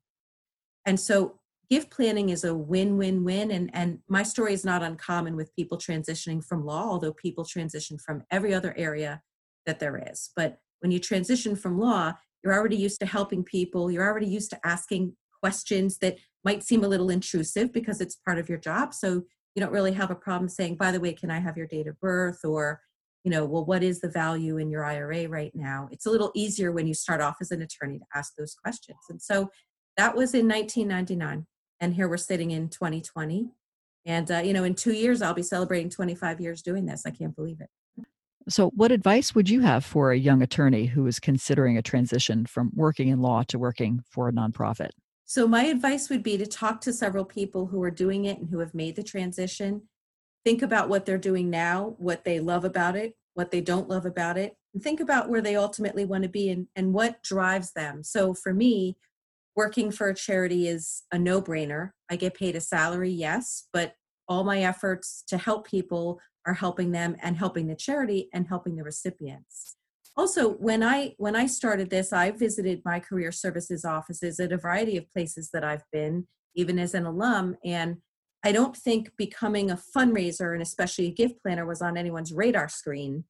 And 0.85 0.99
so 0.99 1.41
gift 1.71 1.91
planning 1.91 2.29
is 2.29 2.45
a 2.45 2.55
win-win-win 2.55 3.51
and 3.51 3.71
and 3.75 3.99
my 4.09 4.23
story 4.23 4.53
is 4.53 4.65
not 4.65 4.83
uncommon 4.83 5.37
with 5.37 5.55
people 5.57 5.79
transitioning 5.79 6.45
from 6.45 6.65
law 6.65 6.89
although 6.89 7.13
people 7.13 7.45
transition 7.45 7.99
from 7.99 8.23
every 8.31 8.55
other 8.55 8.73
area 8.77 9.21
that 9.65 9.81
there 9.81 10.01
is 10.11 10.31
but 10.37 10.59
when 10.81 10.91
you 10.91 10.99
transition 10.99 11.57
from 11.57 11.79
law 11.79 12.13
you're 12.43 12.55
already 12.55 12.77
used 12.77 13.01
to 13.01 13.07
helping 13.07 13.43
people 13.43 13.91
you're 13.91 14.07
already 14.07 14.27
used 14.27 14.51
to 14.51 14.67
asking 14.67 15.15
questions 15.43 15.99
that 15.99 16.17
might 16.45 16.63
seem 16.63 16.85
a 16.85 16.89
little 16.89 17.11
intrusive 17.11 17.73
because 17.73 18.01
it's 18.01 18.17
part 18.17 18.39
of 18.39 18.49
your 18.49 18.59
job 18.59 18.95
so 18.95 19.23
you 19.55 19.61
don't 19.61 19.73
really 19.73 19.93
have 19.93 20.11
a 20.11 20.15
problem 20.15 20.49
saying 20.49 20.77
by 20.77 20.91
the 20.91 21.01
way 21.01 21.13
can 21.13 21.31
i 21.31 21.39
have 21.39 21.57
your 21.57 21.67
date 21.67 21.87
of 21.87 21.99
birth 22.01 22.45
or 22.45 22.81
you 23.27 23.31
know, 23.31 23.45
well, 23.45 23.65
what 23.65 23.83
is 23.83 24.01
the 24.01 24.09
value 24.09 24.57
in 24.57 24.71
your 24.71 24.85
IRA 24.85 25.29
right 25.29 25.51
now? 25.53 25.89
It's 25.91 26.07
a 26.07 26.11
little 26.11 26.31
easier 26.33 26.71
when 26.71 26.87
you 26.87 26.95
start 26.95 27.21
off 27.21 27.39
as 27.41 27.51
an 27.51 27.61
attorney 27.61 27.99
to 27.99 28.05
ask 28.15 28.37
those 28.37 28.55
questions. 28.55 29.01
And 29.11 29.21
so 29.21 29.51
that 29.97 30.15
was 30.15 30.33
in 30.33 30.47
1999. 30.47 31.45
And 31.81 31.95
here 31.95 32.09
we're 32.09 32.19
sitting 32.19 32.53
in 32.53 32.69
2020. 32.69 33.51
And, 34.05 34.31
uh, 34.31 34.39
you 34.45 34.53
know, 34.53 34.63
in 34.63 34.77
two 34.77 34.93
years, 34.93 35.23
I'll 35.23 35.35
be 35.35 35.43
celebrating 35.43 35.91
25 35.91 36.41
years 36.41 36.63
doing 36.63 36.87
this. 36.87 37.03
I 37.05 37.11
can't 37.11 37.35
believe 37.35 37.61
it. 37.61 37.69
So, 38.49 38.71
what 38.71 38.93
advice 38.93 39.35
would 39.35 39.51
you 39.51 39.61
have 39.63 39.85
for 39.85 40.13
a 40.13 40.19
young 40.19 40.41
attorney 40.41 40.87
who 40.87 41.07
is 41.09 41.19
considering 41.19 41.77
a 41.77 41.83
transition 41.83 42.47
from 42.47 42.71
working 42.75 43.09
in 43.09 43.21
law 43.21 43.43
to 43.49 43.59
working 43.59 44.05
for 44.09 44.29
a 44.29 44.33
nonprofit? 44.33 44.91
So, 45.25 45.49
my 45.49 45.65
advice 45.65 46.09
would 46.09 46.23
be 46.23 46.39
to 46.39 46.47
talk 46.47 46.81
to 46.83 46.93
several 46.93 47.25
people 47.25 47.67
who 47.67 47.83
are 47.83 47.91
doing 47.91 48.25
it 48.25 48.39
and 48.39 48.49
who 48.49 48.61
have 48.61 48.73
made 48.73 48.95
the 48.95 49.03
transition 49.03 49.83
think 50.45 50.63
about 50.63 50.89
what 50.89 51.05
they're 51.05 51.19
doing 51.19 51.51
now, 51.51 51.97
what 51.99 52.23
they 52.23 52.39
love 52.39 52.65
about 52.65 52.95
it, 52.95 53.17
what 53.35 53.51
they 53.51 53.61
don't 53.61 53.89
love 53.89 54.07
about 54.07 54.39
it, 54.39 54.57
and 54.73 54.81
think 54.81 55.01
about 55.01 55.29
where 55.29 55.41
they 55.41 55.57
ultimately 55.57 56.05
want 56.05 56.23
to 56.23 56.29
be 56.29 56.49
and, 56.49 56.69
and 56.77 56.95
what 56.95 57.21
drives 57.25 57.73
them. 57.73 58.05
So 58.05 58.33
for 58.33 58.55
me, 58.55 58.97
working 59.57 59.91
for 59.91 60.09
a 60.09 60.15
charity 60.15 60.69
is 60.69 61.03
a 61.11 61.19
no 61.19 61.43
brainer. 61.43 61.91
I 62.09 62.15
get 62.15 62.35
paid 62.35 62.55
a 62.55 62.61
salary, 62.61 63.11
yes, 63.11 63.67
but 63.73 63.95
all 64.29 64.45
my 64.45 64.63
efforts 64.63 65.25
to 65.27 65.37
help 65.37 65.67
people 65.67 66.21
are 66.47 66.55
helping 66.55 66.93
them 66.93 67.17
and 67.23 67.37
helping 67.37 67.67
the 67.67 67.75
charity 67.75 68.29
and 68.33 68.47
helping 68.49 68.77
the 68.77 68.85
recipients 68.85 69.77
also 70.17 70.51
when 70.55 70.83
i 70.83 71.15
when 71.19 71.37
i 71.37 71.47
started 71.47 71.91
this 71.91 72.13
i 72.13 72.31
visited 72.31 72.81
my 72.85 73.01
career 73.01 73.33
services 73.33 73.85
offices 73.85 74.41
at 74.41 74.53
a 74.53 74.57
variety 74.57 74.97
of 74.97 75.11
places 75.13 75.51
that 75.53 75.65
i've 75.65 75.85
been 75.93 76.27
even 76.55 76.79
as 76.79 76.95
an 76.95 77.05
alum 77.05 77.57
and 77.65 77.99
I 78.47 78.53
don't 78.53 78.77
think 78.77 79.11
becoming 79.17 79.73
a 79.73 79.81
fundraiser 79.97 80.53
and 80.53 80.63
especially 80.63 81.07
a 81.07 81.13
gift 81.13 81.43
planner 81.43 81.67
was 81.67 81.83
on 81.83 81.97
anyone's 81.97 82.33
radar 82.33 82.69
screen 82.69 83.25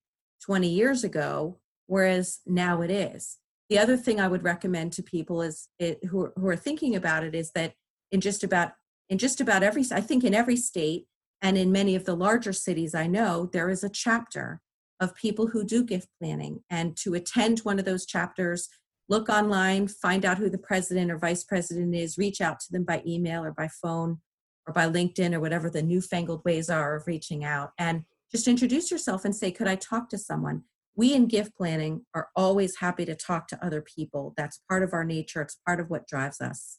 20 0.45 0.69
years 0.69 1.05
ago, 1.05 1.59
whereas 1.87 2.41
now 2.45 2.83
it 2.83 2.91
is. 2.91 3.39
The 3.71 3.79
other 3.79 3.97
thing 3.97 4.21
I 4.21 4.29
would 4.29 4.45
recommend 4.45 4.93
to 4.93 5.03
people 5.03 5.41
is 5.41 5.69
it, 5.79 6.05
who, 6.05 6.31
who 6.37 6.47
are 6.49 6.57
thinking 6.57 6.95
about 6.95 7.25
it 7.25 7.35
is 7.35 7.51
that 7.53 7.73
in 8.13 8.21
just 8.21 8.45
about 8.45 8.73
in 9.09 9.17
just 9.17 9.41
about 9.41 9.63
every 9.63 9.85
I 9.91 10.03
think 10.03 10.23
in 10.23 10.35
every 10.35 10.57
state 10.57 11.07
and 11.43 11.57
in 11.59 11.73
many 11.73 11.95
of 11.95 12.05
the 12.05 12.15
larger 12.15 12.53
cities 12.53 12.95
I 12.95 13.07
know 13.07 13.49
there 13.53 13.69
is 13.69 13.85
a 13.85 13.89
chapter 13.89 14.61
of 15.01 15.15
people 15.15 15.49
who 15.49 15.65
do 15.65 15.85
gift 15.85 16.09
planning 16.21 16.61
and 16.71 16.97
to 16.99 17.15
attend 17.15 17.61
one 17.61 17.79
of 17.79 17.85
those 17.85 18.07
chapters 18.07 18.69
look 19.09 19.29
online 19.29 19.89
find 19.89 20.25
out 20.25 20.39
who 20.39 20.51
the 20.51 20.59
president 20.59 21.11
or 21.11 21.19
vice 21.19 21.45
president 21.45 21.95
is 21.95 22.19
reach 22.19 22.41
out 22.41 22.61
to 22.61 22.73
them 22.73 22.85
by 22.85 23.03
email 23.07 23.45
or 23.45 23.53
by 23.53 23.69
phone 23.69 24.21
or 24.67 24.73
by 24.73 24.89
LinkedIn 24.89 25.35
or 25.35 25.41
whatever 25.41 25.71
the 25.71 25.83
newfangled 25.83 26.45
ways 26.45 26.69
are 26.69 26.97
of 26.97 27.07
reaching 27.07 27.45
out 27.45 27.71
and 27.79 28.05
just 28.33 28.49
introduce 28.49 28.91
yourself 28.91 29.25
and 29.25 29.35
say, 29.35 29.51
Could 29.51 29.69
I 29.69 29.77
talk 29.77 30.09
to 30.11 30.19
someone? 30.19 30.65
We 30.97 31.15
in 31.15 31.27
gift 31.27 31.55
planning 31.57 32.07
are 32.15 32.29
always 32.35 32.79
happy 32.79 33.05
to 33.05 33.15
talk 33.15 33.49
to 33.49 33.65
other 33.65 33.83
people. 33.83 34.35
That's 34.37 34.61
part 34.69 34.83
of 34.83 34.93
our 34.93 35.05
nature, 35.05 35.43
it's 35.43 35.59
part 35.67 35.81
of 35.81 35.91
what 35.91 36.09
drives 36.09 36.41
us. 36.41 36.79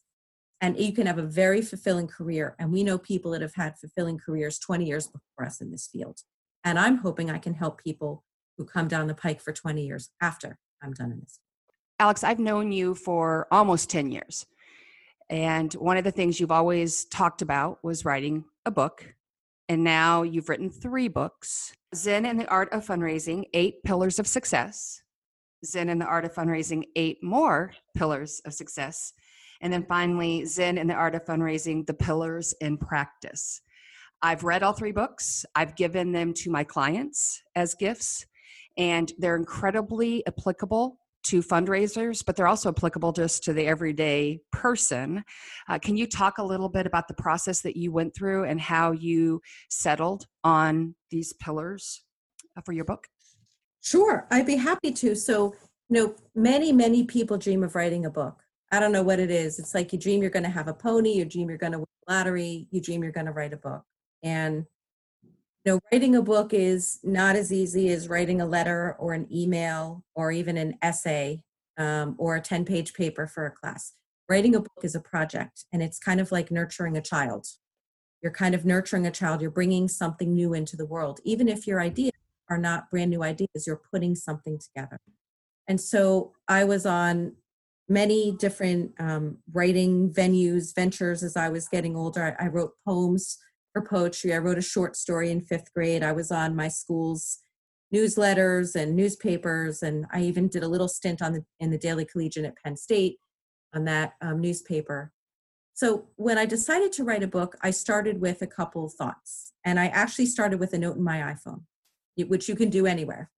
And 0.59 0.79
you 0.79 0.91
can 0.91 1.05
have 1.05 1.19
a 1.19 1.23
very 1.23 1.61
fulfilling 1.61 2.07
career. 2.07 2.55
And 2.57 2.71
we 2.71 2.83
know 2.83 2.97
people 2.97 3.31
that 3.31 3.41
have 3.41 3.53
had 3.55 3.77
fulfilling 3.77 4.17
careers 4.17 4.57
20 4.59 4.85
years 4.85 5.07
before 5.07 5.45
us 5.45 5.61
in 5.61 5.71
this 5.71 5.87
field. 5.87 6.21
And 6.63 6.79
I'm 6.79 6.97
hoping 6.97 7.29
I 7.29 7.37
can 7.37 7.53
help 7.53 7.83
people 7.83 8.23
who 8.57 8.65
come 8.65 8.87
down 8.87 9.07
the 9.07 9.13
pike 9.13 9.39
for 9.39 9.53
20 9.53 9.85
years 9.85 10.09
after 10.21 10.57
I'm 10.81 10.93
done 10.93 11.11
in 11.11 11.19
this. 11.19 11.39
Alex, 11.99 12.23
I've 12.23 12.39
known 12.39 12.71
you 12.71 12.95
for 12.95 13.47
almost 13.51 13.89
10 13.89 14.11
years. 14.11 14.45
And 15.29 15.73
one 15.73 15.97
of 15.97 16.03
the 16.03 16.11
things 16.11 16.39
you've 16.39 16.51
always 16.51 17.05
talked 17.05 17.41
about 17.41 17.83
was 17.83 18.05
writing 18.05 18.45
a 18.65 18.71
book. 18.71 19.13
and 19.69 19.83
now 19.83 20.23
you've 20.23 20.47
written 20.47 20.69
three 20.69 21.09
books 21.09 21.73
Zen 21.93 22.25
and 22.25 22.39
the 22.39 22.47
Art 22.47 22.71
of 22.71 22.85
Fundraising, 22.85 23.45
Eight 23.53 23.83
Pillars 23.83 24.19
of 24.19 24.27
Success, 24.27 25.01
Zen 25.65 25.89
and 25.89 25.99
the 25.99 26.05
Art 26.05 26.25
of 26.25 26.33
Fundraising, 26.33 26.83
Eight 26.95 27.23
More 27.23 27.73
Pillars 27.95 28.41
of 28.45 28.53
Success, 28.53 29.13
and 29.61 29.71
then 29.71 29.85
finally, 29.87 30.45
Zen 30.45 30.77
and 30.77 30.89
the 30.89 30.93
Art 30.93 31.15
of 31.15 31.25
Fundraising, 31.25 31.85
The 31.85 31.93
Pillars 31.93 32.53
in 32.61 32.77
Practice. 32.77 33.61
I've 34.21 34.43
read 34.43 34.63
all 34.63 34.73
three 34.73 34.91
books, 34.91 35.45
I've 35.55 35.75
given 35.75 36.11
them 36.11 36.33
to 36.35 36.49
my 36.49 36.63
clients 36.63 37.41
as 37.55 37.75
gifts, 37.75 38.25
and 38.77 39.11
they're 39.19 39.35
incredibly 39.35 40.25
applicable 40.25 40.99
to 41.27 41.41
fundraisers, 41.41 42.23
but 42.25 42.35
they're 42.35 42.47
also 42.47 42.69
applicable 42.69 43.11
just 43.11 43.43
to 43.43 43.53
the 43.53 43.67
everyday 43.67 44.39
person. 44.51 45.23
Uh, 45.67 45.77
can 45.77 45.97
you 45.97 46.07
talk 46.07 46.37
a 46.37 46.43
little 46.43 46.69
bit 46.69 46.87
about 46.87 47.07
the 47.07 47.13
process 47.13 47.61
that 47.61 47.75
you 47.75 47.91
went 47.91 48.15
through 48.15 48.45
and 48.45 48.61
how 48.61 48.91
you 48.91 49.41
settled 49.69 50.25
on 50.43 50.95
these 51.11 51.33
pillars 51.33 52.03
uh, 52.57 52.61
for 52.61 52.71
your 52.71 52.85
book? 52.85 53.07
Sure, 53.81 54.25
I'd 54.31 54.45
be 54.45 54.55
happy 54.55 54.91
to. 54.91 55.15
So, 55.15 55.53
you 55.89 56.01
know, 56.01 56.15
many, 56.33 56.71
many 56.71 57.03
people 57.03 57.37
dream 57.37 57.63
of 57.63 57.75
writing 57.75 58.05
a 58.05 58.09
book. 58.09 58.41
I 58.71 58.79
don't 58.79 58.91
know 58.91 59.03
what 59.03 59.19
it 59.19 59.31
is. 59.31 59.59
It's 59.59 59.73
like 59.73 59.93
you 59.93 59.99
dream 59.99 60.21
you're 60.21 60.29
going 60.29 60.43
to 60.43 60.49
have 60.49 60.67
a 60.67 60.73
pony, 60.73 61.13
you 61.13 61.25
dream 61.25 61.49
you're 61.49 61.57
going 61.57 61.71
to 61.71 61.79
win 61.79 61.87
the 62.05 62.13
lottery, 62.13 62.67
you 62.71 62.81
dream 62.81 63.01
you're 63.01 63.11
going 63.11 63.25
to 63.25 63.31
write 63.31 63.53
a 63.53 63.57
book. 63.57 63.83
And 64.23 64.65
you 65.23 65.73
know, 65.73 65.79
writing 65.91 66.15
a 66.15 66.21
book 66.21 66.53
is 66.53 66.99
not 67.03 67.35
as 67.35 67.51
easy 67.51 67.89
as 67.89 68.07
writing 68.07 68.41
a 68.41 68.45
letter 68.45 68.95
or 68.99 69.13
an 69.13 69.27
email 69.33 70.03
or 70.15 70.31
even 70.31 70.57
an 70.57 70.77
essay 70.81 71.41
um, 71.77 72.15
or 72.17 72.35
a 72.35 72.41
10 72.41 72.65
page 72.65 72.93
paper 72.93 73.27
for 73.27 73.45
a 73.45 73.51
class. 73.51 73.93
Writing 74.29 74.55
a 74.55 74.59
book 74.59 74.83
is 74.83 74.95
a 74.95 74.99
project 74.99 75.65
and 75.71 75.81
it's 75.81 75.99
kind 75.99 76.19
of 76.19 76.31
like 76.31 76.51
nurturing 76.51 76.97
a 76.97 77.01
child. 77.01 77.47
You're 78.21 78.31
kind 78.31 78.55
of 78.55 78.65
nurturing 78.65 79.05
a 79.05 79.11
child, 79.11 79.41
you're 79.41 79.51
bringing 79.51 79.87
something 79.87 80.33
new 80.33 80.53
into 80.53 80.75
the 80.75 80.85
world. 80.85 81.19
Even 81.23 81.47
if 81.47 81.67
your 81.67 81.79
ideas 81.79 82.11
are 82.49 82.57
not 82.57 82.89
brand 82.89 83.11
new 83.11 83.23
ideas, 83.23 83.65
you're 83.65 83.81
putting 83.91 84.15
something 84.15 84.59
together. 84.59 84.99
And 85.67 85.79
so 85.79 86.33
I 86.47 86.63
was 86.63 86.85
on 86.85 87.33
many 87.89 88.31
different 88.31 88.91
um, 88.99 89.37
writing 89.51 90.11
venues, 90.11 90.75
ventures 90.75 91.23
as 91.23 91.37
I 91.37 91.49
was 91.49 91.67
getting 91.67 91.95
older. 91.95 92.35
I, 92.39 92.45
I, 92.45 92.47
wrote 92.47 92.73
poems 92.85 93.37
for 93.73 93.81
poetry. 93.81 94.33
I 94.33 94.39
wrote 94.39 94.57
a 94.57 94.61
short 94.61 94.95
story 94.95 95.31
in 95.31 95.41
fifth 95.41 95.73
grade. 95.73 96.03
I 96.03 96.11
was 96.11 96.31
on 96.31 96.55
my 96.55 96.67
school's 96.67 97.39
newsletters 97.93 98.75
and 98.75 98.95
newspapers, 98.95 99.81
and 99.83 100.05
I 100.11 100.21
even 100.23 100.49
did 100.49 100.63
a 100.63 100.67
little 100.67 100.89
stint 100.89 101.21
on 101.21 101.33
the 101.33 101.45
in 101.59 101.71
the 101.71 101.77
Daily 101.77 102.05
Collegian 102.05 102.45
at 102.45 102.57
Penn 102.63 102.75
State 102.75 103.17
on 103.73 103.85
that 103.85 104.13
um, 104.21 104.41
newspaper. 104.41 105.11
So 105.73 106.07
when 106.15 106.37
I 106.37 106.45
decided 106.45 106.91
to 106.93 107.03
write 107.03 107.23
a 107.23 107.27
book, 107.27 107.55
I 107.61 107.69
started 107.71 108.19
with 108.19 108.41
a 108.41 108.47
couple 108.47 108.89
thoughts, 108.89 109.53
and 109.63 109.79
I 109.79 109.87
actually 109.87 110.25
started 110.25 110.59
with 110.59 110.73
a 110.73 110.77
note 110.77 110.97
in 110.97 111.03
my 111.03 111.19
iPhone, 111.19 111.61
which 112.27 112.49
you 112.49 112.55
can 112.55 112.69
do 112.69 112.85
anywhere. 112.85 113.29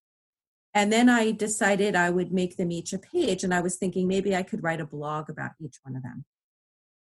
And 0.74 0.94
then 0.94 1.10
I 1.10 1.32
decided 1.32 1.96
I 1.96 2.10
would 2.10 2.32
make 2.32 2.58
them 2.58 2.72
each 2.72 2.94
a 2.94 3.00
page. 3.00 3.44
And 3.44 3.54
I 3.54 3.62
was 3.62 3.78
thinking 3.78 4.08
maybe 4.08 4.36
I 4.36 4.44
could 4.44 4.64
write 4.64 4.82
a 4.82 4.86
blog 4.86 5.30
about 5.30 5.52
each 5.60 5.78
one 5.84 5.96
of 5.96 6.04
them. 6.04 6.26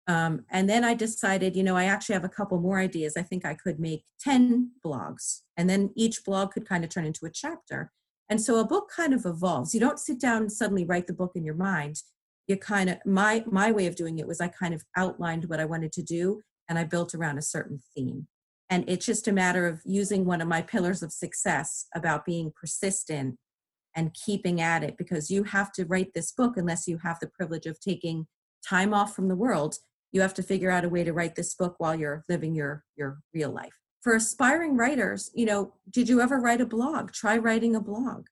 Um, 0.08 0.46
and 0.52 0.70
then 0.70 0.84
I 0.84 0.94
decided, 0.94 1.56
you 1.56 1.64
know, 1.64 1.76
I 1.76 1.86
actually 1.86 2.14
have 2.14 2.24
a 2.24 2.30
couple 2.30 2.60
more 2.60 2.80
ideas. 2.80 3.18
I 3.18 3.24
think 3.24 3.44
I 3.44 3.56
could 3.56 3.80
make 3.80 4.04
10 4.20 4.72
blogs, 4.86 5.42
and 5.58 5.70
then 5.70 5.92
each 5.96 6.24
blog 6.24 6.52
could 6.52 6.68
kind 6.68 6.84
of 6.84 6.92
turn 6.92 7.06
into 7.06 7.26
a 7.26 7.32
chapter. 7.32 7.92
And 8.30 8.42
so 8.42 8.60
a 8.60 8.66
book 8.66 8.90
kind 8.96 9.14
of 9.14 9.26
evolves. 9.26 9.74
You 9.74 9.80
don't 9.80 10.00
sit 10.00 10.20
down 10.20 10.44
and 10.44 10.52
suddenly 10.52 10.86
write 10.86 11.08
the 11.08 11.14
book 11.14 11.32
in 11.36 11.44
your 11.44 11.56
mind. 11.56 11.98
You 12.48 12.58
kind 12.58 12.90
of 12.90 12.98
my 13.06 13.44
my 13.48 13.72
way 13.72 13.88
of 13.88 13.96
doing 13.96 14.20
it 14.20 14.28
was 14.28 14.40
I 14.40 14.48
kind 14.48 14.74
of 14.74 14.84
outlined 14.96 15.46
what 15.46 15.60
I 15.60 15.66
wanted 15.66 15.92
to 15.94 16.04
do 16.04 16.42
and 16.70 16.78
I 16.78 16.84
built 16.84 17.16
around 17.16 17.38
a 17.38 17.44
certain 17.44 17.80
theme. 17.96 18.28
And 18.70 18.84
it's 18.88 19.06
just 19.06 19.28
a 19.28 19.32
matter 19.32 19.68
of 19.68 19.82
using 19.86 20.26
one 20.26 20.42
of 20.42 20.48
my 20.48 20.62
pillars 20.62 21.04
of 21.04 21.12
success 21.12 21.86
about 21.96 22.26
being 22.26 22.52
persistent 22.60 23.38
and 23.96 24.14
keeping 24.14 24.60
at 24.62 24.84
it 24.84 24.98
because 24.98 25.32
you 25.32 25.44
have 25.44 25.72
to 25.72 25.86
write 25.86 26.14
this 26.14 26.32
book 26.32 26.58
unless 26.58 26.88
you 26.88 26.98
have 27.00 27.20
the 27.20 27.28
privilege 27.28 27.66
of 27.66 27.80
taking 27.80 28.28
time 28.68 28.94
off 28.94 29.16
from 29.16 29.28
the 29.28 29.36
world. 29.36 29.78
You 30.12 30.22
have 30.22 30.34
to 30.36 30.44
figure 30.44 30.72
out 30.72 30.86
a 30.86 30.90
way 30.90 31.04
to 31.04 31.14
write 31.14 31.36
this 31.36 31.54
book 31.54 31.76
while 31.78 31.96
you're 31.96 32.24
living 32.30 32.56
your 32.56 32.84
your 32.96 33.20
real 33.34 33.52
life. 33.52 33.74
For 34.02 34.16
aspiring 34.16 34.78
writers 34.78 35.32
you 35.34 35.46
know 35.46 35.74
did 35.90 36.10
you 36.10 36.22
ever 36.22 36.40
write 36.40 36.62
a 36.62 36.66
blog? 36.66 37.12
Try 37.12 37.38
writing 37.38 37.76
a 37.76 37.82
blog. 37.82 38.28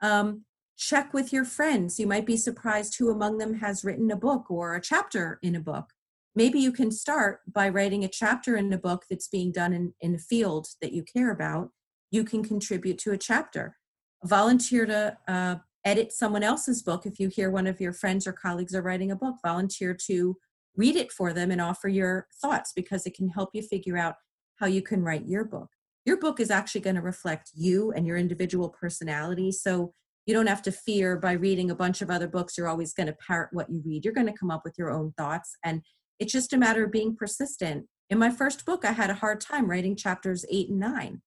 Um, 0.00 0.44
check 0.76 1.12
with 1.12 1.32
your 1.32 1.44
friends. 1.44 1.98
You 1.98 2.06
might 2.06 2.26
be 2.26 2.36
surprised 2.36 2.96
who 2.98 3.10
among 3.10 3.38
them 3.38 3.54
has 3.54 3.84
written 3.84 4.10
a 4.10 4.16
book 4.16 4.50
or 4.50 4.74
a 4.74 4.80
chapter 4.80 5.38
in 5.42 5.56
a 5.56 5.60
book. 5.60 5.92
Maybe 6.34 6.60
you 6.60 6.70
can 6.70 6.92
start 6.92 7.40
by 7.52 7.68
writing 7.68 8.04
a 8.04 8.08
chapter 8.08 8.56
in 8.56 8.72
a 8.72 8.78
book 8.78 9.04
that's 9.10 9.26
being 9.26 9.50
done 9.50 9.72
in, 9.72 9.94
in 10.00 10.14
a 10.14 10.18
field 10.18 10.68
that 10.80 10.92
you 10.92 11.02
care 11.02 11.32
about. 11.32 11.70
You 12.12 12.22
can 12.22 12.44
contribute 12.44 12.98
to 12.98 13.10
a 13.10 13.18
chapter 13.18 13.77
volunteer 14.24 14.86
to 14.86 15.16
uh, 15.28 15.56
edit 15.84 16.12
someone 16.12 16.42
else's 16.42 16.82
book. 16.82 17.06
If 17.06 17.18
you 17.18 17.28
hear 17.28 17.50
one 17.50 17.66
of 17.66 17.80
your 17.80 17.92
friends 17.92 18.26
or 18.26 18.32
colleagues 18.32 18.74
are 18.74 18.82
writing 18.82 19.10
a 19.10 19.16
book 19.16 19.36
volunteer 19.44 19.96
to 20.06 20.36
read 20.76 20.96
it 20.96 21.12
for 21.12 21.32
them 21.32 21.50
and 21.50 21.60
offer 21.60 21.88
your 21.88 22.26
thoughts 22.40 22.72
because 22.74 23.06
it 23.06 23.14
can 23.14 23.28
help 23.28 23.50
you 23.52 23.62
figure 23.62 23.96
out 23.96 24.14
how 24.56 24.66
you 24.66 24.82
can 24.82 25.02
write 25.02 25.26
your 25.26 25.44
book. 25.44 25.68
Your 26.04 26.18
book 26.18 26.40
is 26.40 26.50
actually 26.50 26.80
going 26.80 26.96
to 26.96 27.02
reflect 27.02 27.50
you 27.54 27.92
and 27.92 28.06
your 28.06 28.16
individual 28.16 28.68
personality 28.68 29.52
so 29.52 29.92
you 30.26 30.34
don't 30.34 30.46
have 30.46 30.62
to 30.62 30.72
fear 30.72 31.16
by 31.16 31.32
reading 31.32 31.70
a 31.70 31.74
bunch 31.74 32.02
of 32.02 32.10
other 32.10 32.28
books 32.28 32.56
you're 32.56 32.68
always 32.68 32.92
going 32.92 33.06
to 33.06 33.16
parrot 33.26 33.48
what 33.52 33.70
you 33.70 33.82
read. 33.84 34.04
You're 34.04 34.14
going 34.14 34.26
to 34.26 34.38
come 34.38 34.50
up 34.50 34.62
with 34.64 34.74
your 34.78 34.90
own 34.90 35.12
thoughts 35.16 35.56
and 35.64 35.82
it's 36.18 36.32
just 36.32 36.52
a 36.52 36.58
matter 36.58 36.84
of 36.84 36.92
being 36.92 37.16
persistent. 37.16 37.86
In 38.10 38.18
my 38.18 38.30
first 38.30 38.64
book 38.64 38.84
i 38.84 38.92
had 38.92 39.10
a 39.10 39.14
hard 39.14 39.40
time 39.40 39.70
writing 39.70 39.96
chapters 39.96 40.44
8 40.50 40.70
and 40.70 40.80
9 40.80 41.22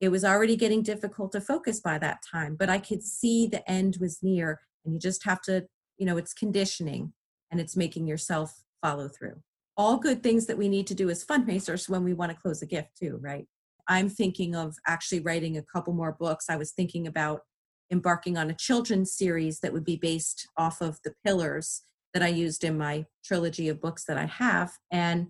it 0.00 0.08
was 0.08 0.24
already 0.24 0.56
getting 0.56 0.82
difficult 0.82 1.32
to 1.32 1.40
focus 1.40 1.80
by 1.80 1.98
that 1.98 2.22
time, 2.28 2.56
but 2.56 2.70
I 2.70 2.78
could 2.78 3.02
see 3.02 3.46
the 3.46 3.68
end 3.70 3.98
was 4.00 4.22
near. 4.22 4.60
And 4.84 4.94
you 4.94 5.00
just 5.00 5.24
have 5.24 5.42
to, 5.42 5.66
you 5.98 6.06
know, 6.06 6.16
it's 6.16 6.32
conditioning 6.32 7.12
and 7.50 7.60
it's 7.60 7.76
making 7.76 8.06
yourself 8.06 8.62
follow 8.82 9.08
through. 9.08 9.42
All 9.76 9.98
good 9.98 10.22
things 10.22 10.46
that 10.46 10.58
we 10.58 10.68
need 10.68 10.86
to 10.88 10.94
do 10.94 11.10
as 11.10 11.24
fundraisers 11.24 11.88
when 11.88 12.02
we 12.02 12.14
want 12.14 12.32
to 12.32 12.38
close 12.38 12.62
a 12.62 12.66
gift, 12.66 12.96
too, 12.98 13.18
right? 13.20 13.46
I'm 13.88 14.08
thinking 14.08 14.54
of 14.54 14.76
actually 14.86 15.20
writing 15.20 15.56
a 15.56 15.62
couple 15.62 15.92
more 15.92 16.12
books. 16.12 16.46
I 16.48 16.56
was 16.56 16.72
thinking 16.72 17.06
about 17.06 17.42
embarking 17.90 18.38
on 18.38 18.50
a 18.50 18.54
children's 18.54 19.12
series 19.12 19.60
that 19.60 19.72
would 19.72 19.84
be 19.84 19.96
based 19.96 20.48
off 20.56 20.80
of 20.80 20.98
the 21.04 21.12
pillars 21.24 21.82
that 22.14 22.22
I 22.22 22.28
used 22.28 22.64
in 22.64 22.78
my 22.78 23.06
trilogy 23.24 23.68
of 23.68 23.80
books 23.80 24.04
that 24.04 24.16
I 24.16 24.26
have. 24.26 24.72
And 24.90 25.28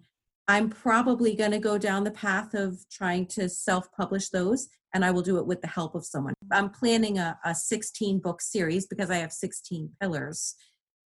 I'm 0.50 0.68
probably 0.68 1.36
going 1.36 1.52
to 1.52 1.60
go 1.60 1.78
down 1.78 2.02
the 2.02 2.10
path 2.10 2.54
of 2.54 2.84
trying 2.90 3.26
to 3.26 3.48
self 3.48 3.86
publish 3.92 4.30
those, 4.30 4.66
and 4.92 5.04
I 5.04 5.12
will 5.12 5.22
do 5.22 5.38
it 5.38 5.46
with 5.46 5.60
the 5.60 5.68
help 5.68 5.94
of 5.94 6.04
someone. 6.04 6.34
I'm 6.50 6.70
planning 6.70 7.20
a, 7.20 7.38
a 7.44 7.54
16 7.54 8.18
book 8.18 8.42
series 8.42 8.84
because 8.84 9.10
I 9.10 9.18
have 9.18 9.32
16 9.32 9.90
pillars, 10.00 10.56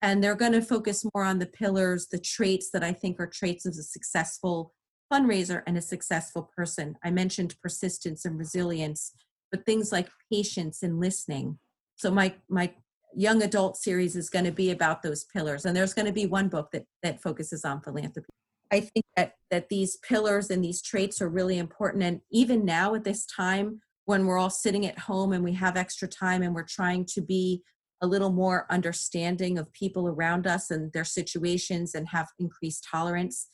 and 0.01 0.25
they're 0.25 0.35
going 0.35 0.53
to 0.53 0.63
focus 0.63 1.05
more 1.15 1.25
on 1.25 1.41
the 1.41 1.47
pillars, 1.47 2.07
the 2.07 2.19
traits 2.19 2.71
that 2.71 2.83
I 2.83 2.95
think 2.95 3.21
are 3.21 3.27
traits 3.27 3.67
of 3.67 3.75
a 3.75 3.83
successful 3.83 4.73
fundraiser 5.13 5.63
and 5.67 5.77
a 5.77 5.83
successful 5.83 6.51
person. 6.57 6.97
I 7.05 7.11
mentioned 7.11 7.55
persistence 7.63 8.25
and 8.25 8.39
resilience, 8.39 9.13
but 9.51 9.67
things 9.67 9.93
like 9.93 10.09
patience 10.33 10.83
and 10.83 10.99
listening. 11.01 11.59
So 11.97 12.11
my 12.11 12.33
my 12.49 12.73
young 13.15 13.43
adult 13.43 13.77
series 13.77 14.17
is 14.17 14.31
going 14.31 14.47
to 14.47 14.53
be 14.53 14.71
about 14.71 15.03
those 15.03 15.25
pillars 15.25 15.67
and 15.67 15.77
there's 15.77 15.95
going 15.95 16.07
to 16.07 16.13
be 16.13 16.27
one 16.27 16.49
book 16.49 16.71
that 16.73 16.85
that 17.03 17.23
focuses 17.23 17.65
on 17.65 17.81
philanthropy 17.81 18.27
I 18.73 18.81
think 18.81 19.05
that 19.17 19.35
that 19.51 19.69
these 19.69 19.97
pillars 19.99 20.51
and 20.51 20.65
these 20.65 20.83
traits 20.83 21.23
are 21.23 21.29
really 21.29 21.59
important. 21.59 22.03
And 22.03 22.21
even 22.31 22.65
now 22.65 22.95
at 22.95 23.05
this 23.05 23.25
time, 23.27 23.81
when 24.05 24.27
we're 24.27 24.39
all 24.39 24.51
sitting 24.51 24.85
at 24.87 24.99
home 24.99 25.33
and 25.33 25.45
we 25.45 25.53
have 25.55 25.77
extra 25.77 26.09
time 26.09 26.43
and 26.43 26.55
we're 26.55 26.65
trying 26.65 27.07
to 27.07 27.23
be 27.23 27.63
a 28.03 28.07
little 28.07 28.31
more 28.31 28.67
understanding 28.71 29.57
of 29.57 29.73
people 29.73 30.09
around 30.09 30.47
us 30.47 30.71
and 30.71 30.93
their 30.93 31.05
situations 31.05 31.95
and 31.95 32.09
have 32.09 32.29
increased 32.39 32.87
tolerance, 32.91 33.49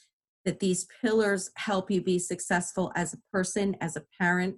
that 0.45 0.61
these 0.61 0.87
pillars 1.01 1.51
help 1.57 1.91
you 1.91 2.01
be 2.01 2.19
successful 2.19 2.91
as 2.97 3.13
a 3.15 3.19
person, 3.31 3.77
as 3.81 3.97
a 3.97 4.03
parent, 4.19 4.57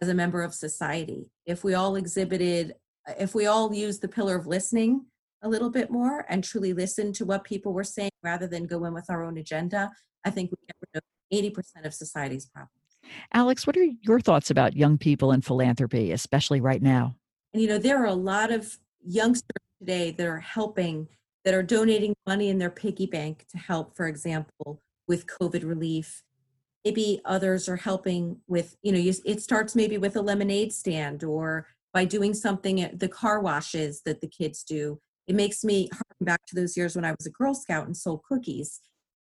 as 0.00 0.08
a 0.08 0.14
member 0.14 0.42
of 0.42 0.54
society. 0.54 1.30
If 1.46 1.64
we 1.64 1.74
all 1.74 1.96
exhibited, 1.96 2.74
if 3.18 3.34
we 3.34 3.46
all 3.46 3.72
use 3.72 4.00
the 4.00 4.08
pillar 4.08 4.36
of 4.36 4.46
listening, 4.46 5.06
a 5.42 5.48
little 5.48 5.70
bit 5.70 5.90
more 5.90 6.24
and 6.28 6.42
truly 6.42 6.72
listen 6.72 7.12
to 7.14 7.24
what 7.24 7.44
people 7.44 7.72
were 7.72 7.84
saying 7.84 8.10
rather 8.22 8.46
than 8.46 8.66
go 8.66 8.84
in 8.84 8.94
with 8.94 9.10
our 9.10 9.24
own 9.24 9.38
agenda, 9.38 9.90
I 10.24 10.30
think 10.30 10.50
we 10.50 10.56
get 10.66 10.76
rid 10.94 11.02
of 11.02 11.54
80% 11.54 11.86
of 11.86 11.94
society's 11.94 12.46
problems. 12.46 12.70
Alex, 13.32 13.66
what 13.66 13.76
are 13.76 13.86
your 14.02 14.20
thoughts 14.20 14.50
about 14.50 14.76
young 14.76 14.96
people 14.96 15.32
and 15.32 15.44
philanthropy, 15.44 16.12
especially 16.12 16.60
right 16.60 16.82
now? 16.82 17.16
And 17.52 17.60
you 17.62 17.68
know, 17.68 17.78
there 17.78 18.00
are 18.00 18.06
a 18.06 18.14
lot 18.14 18.52
of 18.52 18.78
youngsters 19.04 19.50
today 19.80 20.12
that 20.12 20.26
are 20.26 20.40
helping, 20.40 21.08
that 21.44 21.54
are 21.54 21.62
donating 21.62 22.14
money 22.26 22.48
in 22.48 22.58
their 22.58 22.70
piggy 22.70 23.06
bank 23.06 23.46
to 23.50 23.58
help, 23.58 23.96
for 23.96 24.06
example, 24.06 24.80
with 25.08 25.26
COVID 25.26 25.64
relief. 25.66 26.22
Maybe 26.84 27.20
others 27.24 27.68
are 27.68 27.76
helping 27.76 28.38
with, 28.46 28.76
you 28.82 28.92
know, 28.92 29.12
it 29.24 29.42
starts 29.42 29.74
maybe 29.74 29.98
with 29.98 30.16
a 30.16 30.22
lemonade 30.22 30.72
stand 30.72 31.24
or 31.24 31.66
by 31.92 32.04
doing 32.04 32.32
something 32.32 32.80
at 32.80 33.00
the 33.00 33.08
car 33.08 33.40
washes 33.40 34.02
that 34.04 34.20
the 34.20 34.26
kids 34.26 34.64
do 34.64 34.98
it 35.26 35.34
makes 35.34 35.62
me 35.64 35.88
harken 35.92 36.24
back 36.24 36.44
to 36.46 36.54
those 36.54 36.76
years 36.76 36.94
when 36.96 37.04
I 37.04 37.12
was 37.12 37.26
a 37.26 37.30
Girl 37.30 37.54
Scout 37.54 37.86
and 37.86 37.96
sold 37.96 38.22
cookies. 38.28 38.80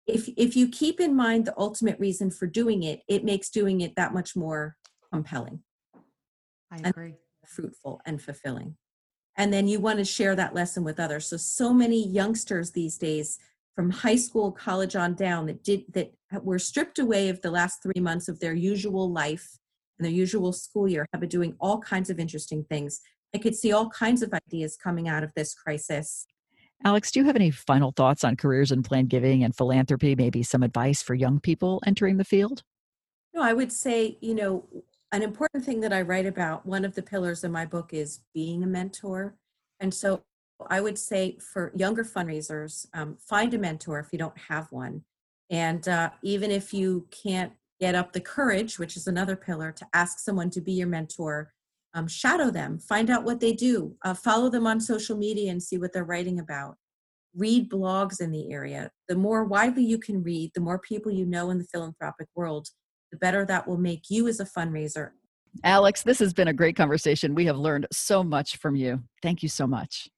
if 0.07 0.29
if 0.37 0.55
you 0.55 0.69
keep 0.69 1.01
in 1.01 1.17
mind 1.17 1.45
the 1.47 1.55
ultimate 1.59 1.99
reason 1.99 2.31
for 2.31 2.47
doing 2.47 2.85
it, 2.85 3.01
it 3.09 3.25
makes 3.25 3.51
doing 3.51 3.81
it 3.81 3.97
that 3.97 4.15
much 4.15 4.37
more 4.37 4.77
compelling. 5.13 5.65
I 6.71 6.77
And- 6.77 6.87
agree. 6.87 7.15
fruitful 7.45 8.01
and 8.07 8.21
fulfilling. 8.23 8.77
And 9.37 9.53
then 9.53 9.67
you 9.69 9.79
want 9.81 9.99
to 9.99 10.05
share 10.05 10.35
that 10.37 10.55
lesson 10.55 10.83
with 10.85 10.99
others. 11.01 11.27
So 11.27 11.37
so 11.37 11.73
many 11.75 12.07
youngsters 12.07 12.71
these 12.73 12.97
days 12.99 13.39
from 13.75 13.91
high 13.91 14.17
school, 14.17 14.51
college 14.53 14.95
on 14.97 15.15
down 15.15 15.47
that 15.47 15.63
did 15.63 15.85
that 15.95 16.13
were 16.45 16.59
stripped 16.59 16.99
away 16.99 17.29
of 17.29 17.41
the 17.43 17.51
last 17.51 17.83
3 17.83 18.01
months 18.01 18.29
of 18.29 18.39
their 18.41 18.55
usual 18.55 19.11
life 19.13 19.59
and 19.99 20.05
their 20.05 20.13
usual 20.13 20.53
school 20.53 20.89
year 20.89 21.07
have 21.13 21.21
been 21.21 21.29
doing 21.39 21.55
all 21.61 21.79
kinds 21.81 22.11
of 22.11 22.19
interesting 22.21 22.65
things. 22.65 23.01
I 23.37 23.39
could 23.39 23.55
see 23.55 23.71
all 23.71 23.91
kinds 23.91 24.23
of 24.23 24.33
ideas 24.33 24.79
coming 24.83 25.09
out 25.09 25.23
of 25.23 25.31
this 25.37 25.53
crisis. 25.53 26.27
Alex, 26.85 27.11
do 27.11 27.21
you 27.21 27.27
have 27.27 27.37
any 27.37 27.51
final 27.51 27.93
thoughts 27.93 28.25
on 28.25 28.35
careers 28.35 28.73
in 28.73 28.83
planned 28.83 29.11
giving 29.11 29.45
and 29.45 29.55
philanthropy? 29.55 30.15
Maybe 30.15 30.43
some 30.43 30.63
advice 30.63 31.03
for 31.03 31.13
young 31.13 31.39
people 31.39 31.83
entering 31.85 32.17
the 32.17 32.25
field? 32.25 32.63
No, 33.35 33.43
I 33.43 33.53
would 33.53 33.71
say, 33.71 34.17
you 34.23 34.35
know, 34.35 34.65
an 35.13 35.21
important 35.21 35.67
thing 35.67 35.81
that 35.81 35.93
I 35.93 36.01
write 36.01 36.25
about, 36.25 36.65
one 36.65 36.83
of 36.83 36.95
the 36.95 37.03
pillars 37.03 37.45
in 37.45 37.53
my 37.53 37.67
book 37.67 37.93
is 37.93 38.21
being 38.33 38.63
a 38.63 38.67
mentor. 38.67 39.37
And 39.81 39.93
so 39.93 40.23
I 40.71 40.81
would 40.81 40.97
say 40.97 41.37
for 41.39 41.73
younger 41.77 42.05
fundraisers, 42.05 42.87
um, 42.95 43.19
find 43.21 43.53
a 43.53 43.59
mentor 43.59 43.99
if 43.99 44.07
you 44.13 44.19
don't 44.19 44.39
have 44.49 44.73
one. 44.73 45.03
And 45.51 45.87
uh, 45.87 46.09
even 46.23 46.51
if 46.51 46.73
you 46.73 47.07
can't 47.11 47.53
get 47.81 47.95
up 47.95 48.15
the 48.15 48.21
courage, 48.21 48.79
which 48.79 48.97
is 48.97 49.07
another 49.07 49.37
pillar, 49.37 49.73
to 49.73 49.87
ask 49.93 50.21
someone 50.21 50.49
to 50.49 50.63
be 50.63 50.73
your 50.73 50.89
mentor, 50.89 51.53
um, 51.97 52.07
shadow 52.07 52.51
them, 52.51 52.79
find 52.79 53.09
out 53.09 53.25
what 53.25 53.41
they 53.41 53.55
do, 53.55 53.97
uh, 54.05 54.13
follow 54.13 54.51
them 54.51 54.67
on 54.67 54.81
social 54.81 55.17
media 55.17 55.51
and 55.51 55.63
see 55.63 55.79
what 55.79 55.95
they're 55.95 56.05
writing 56.05 56.39
about. 56.39 56.77
Read 57.35 57.71
blogs 57.71 58.21
in 58.21 58.31
the 58.31 58.53
area. 58.53 58.91
The 59.09 59.17
more 59.17 59.45
widely 59.45 59.83
you 59.83 59.99
can 59.99 60.23
read, 60.23 60.51
the 60.55 60.61
more 60.61 60.79
people 60.79 61.11
you 61.11 61.25
know 61.25 61.51
in 61.51 61.59
the 61.59 61.65
philanthropic 61.65 62.29
world, 62.37 62.69
the 63.11 63.19
better 63.19 63.47
that 63.47 63.67
will 63.67 63.79
make 63.79 64.11
you 64.11 64.29
as 64.29 64.41
a 64.41 64.45
fundraiser. 64.45 65.11
Alex, 65.65 66.03
this 66.03 66.19
has 66.19 66.35
been 66.35 66.49
a 66.49 66.53
great 66.53 66.77
conversation. 66.77 67.35
We 67.35 67.47
have 67.47 67.57
learned 67.57 67.87
so 67.91 68.23
much 68.23 68.59
from 68.59 68.77
you. 68.77 69.03
Thank 69.23 69.43
you 69.43 69.49
so 69.49 69.67
much. 69.67 70.09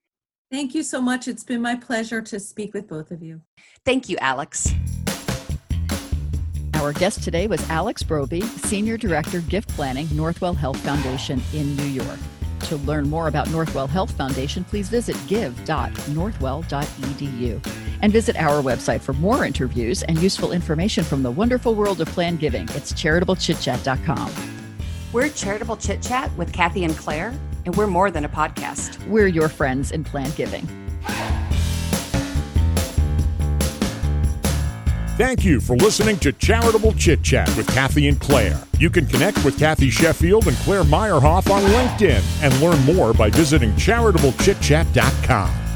Thank 0.50 0.74
you 0.74 0.82
so 0.82 1.00
much. 1.00 1.28
It's 1.28 1.44
been 1.44 1.62
my 1.62 1.76
pleasure 1.76 2.22
to 2.22 2.40
speak 2.40 2.74
with 2.74 2.88
both 2.88 3.12
of 3.12 3.22
you. 3.22 3.42
Thank 3.84 4.08
you, 4.08 4.16
Alex. 4.20 4.74
Our 6.78 6.92
guest 6.92 7.24
today 7.24 7.48
was 7.48 7.68
Alex 7.70 8.04
Brovey, 8.04 8.44
Senior 8.44 8.96
Director, 8.96 9.40
Gift 9.40 9.68
Planning, 9.70 10.06
Northwell 10.08 10.56
Health 10.56 10.76
Foundation 10.78 11.42
in 11.52 11.74
New 11.74 11.82
York. 11.82 12.20
To 12.60 12.76
learn 12.76 13.10
more 13.10 13.26
about 13.26 13.48
Northwell 13.48 13.88
Health 13.88 14.12
Foundation, 14.12 14.62
please 14.62 14.88
visit 14.88 15.16
give.northwell.edu 15.26 17.74
and 18.00 18.12
visit 18.12 18.36
our 18.36 18.62
website 18.62 19.00
for 19.00 19.12
more 19.14 19.44
interviews 19.44 20.04
and 20.04 20.22
useful 20.22 20.52
information 20.52 21.02
from 21.02 21.24
the 21.24 21.32
wonderful 21.32 21.74
world 21.74 22.00
of 22.00 22.06
planned 22.10 22.38
giving. 22.38 22.68
It's 22.68 22.92
charitableChitChat.com. 22.92 24.32
We're 25.12 25.30
Charitable 25.30 25.78
Chit 25.78 26.00
Chat 26.00 26.32
with 26.36 26.52
Kathy 26.52 26.84
and 26.84 26.96
Claire, 26.96 27.34
and 27.66 27.74
we're 27.74 27.88
more 27.88 28.12
than 28.12 28.24
a 28.24 28.28
podcast. 28.28 29.04
We're 29.08 29.26
your 29.26 29.48
friends 29.48 29.90
in 29.90 30.04
planned 30.04 30.36
giving. 30.36 30.68
Thank 35.18 35.44
you 35.44 35.60
for 35.60 35.74
listening 35.74 36.16
to 36.18 36.30
Charitable 36.32 36.92
Chit 36.92 37.24
Chat 37.24 37.48
with 37.56 37.66
Kathy 37.74 38.06
and 38.06 38.20
Claire. 38.20 38.62
You 38.78 38.88
can 38.88 39.04
connect 39.04 39.44
with 39.44 39.58
Kathy 39.58 39.90
Sheffield 39.90 40.46
and 40.46 40.56
Claire 40.58 40.84
Meyerhoff 40.84 41.50
on 41.50 41.64
LinkedIn 41.64 42.22
and 42.40 42.60
learn 42.60 42.80
more 42.84 43.12
by 43.12 43.28
visiting 43.28 43.72
charitableChitChat.com. 43.72 45.67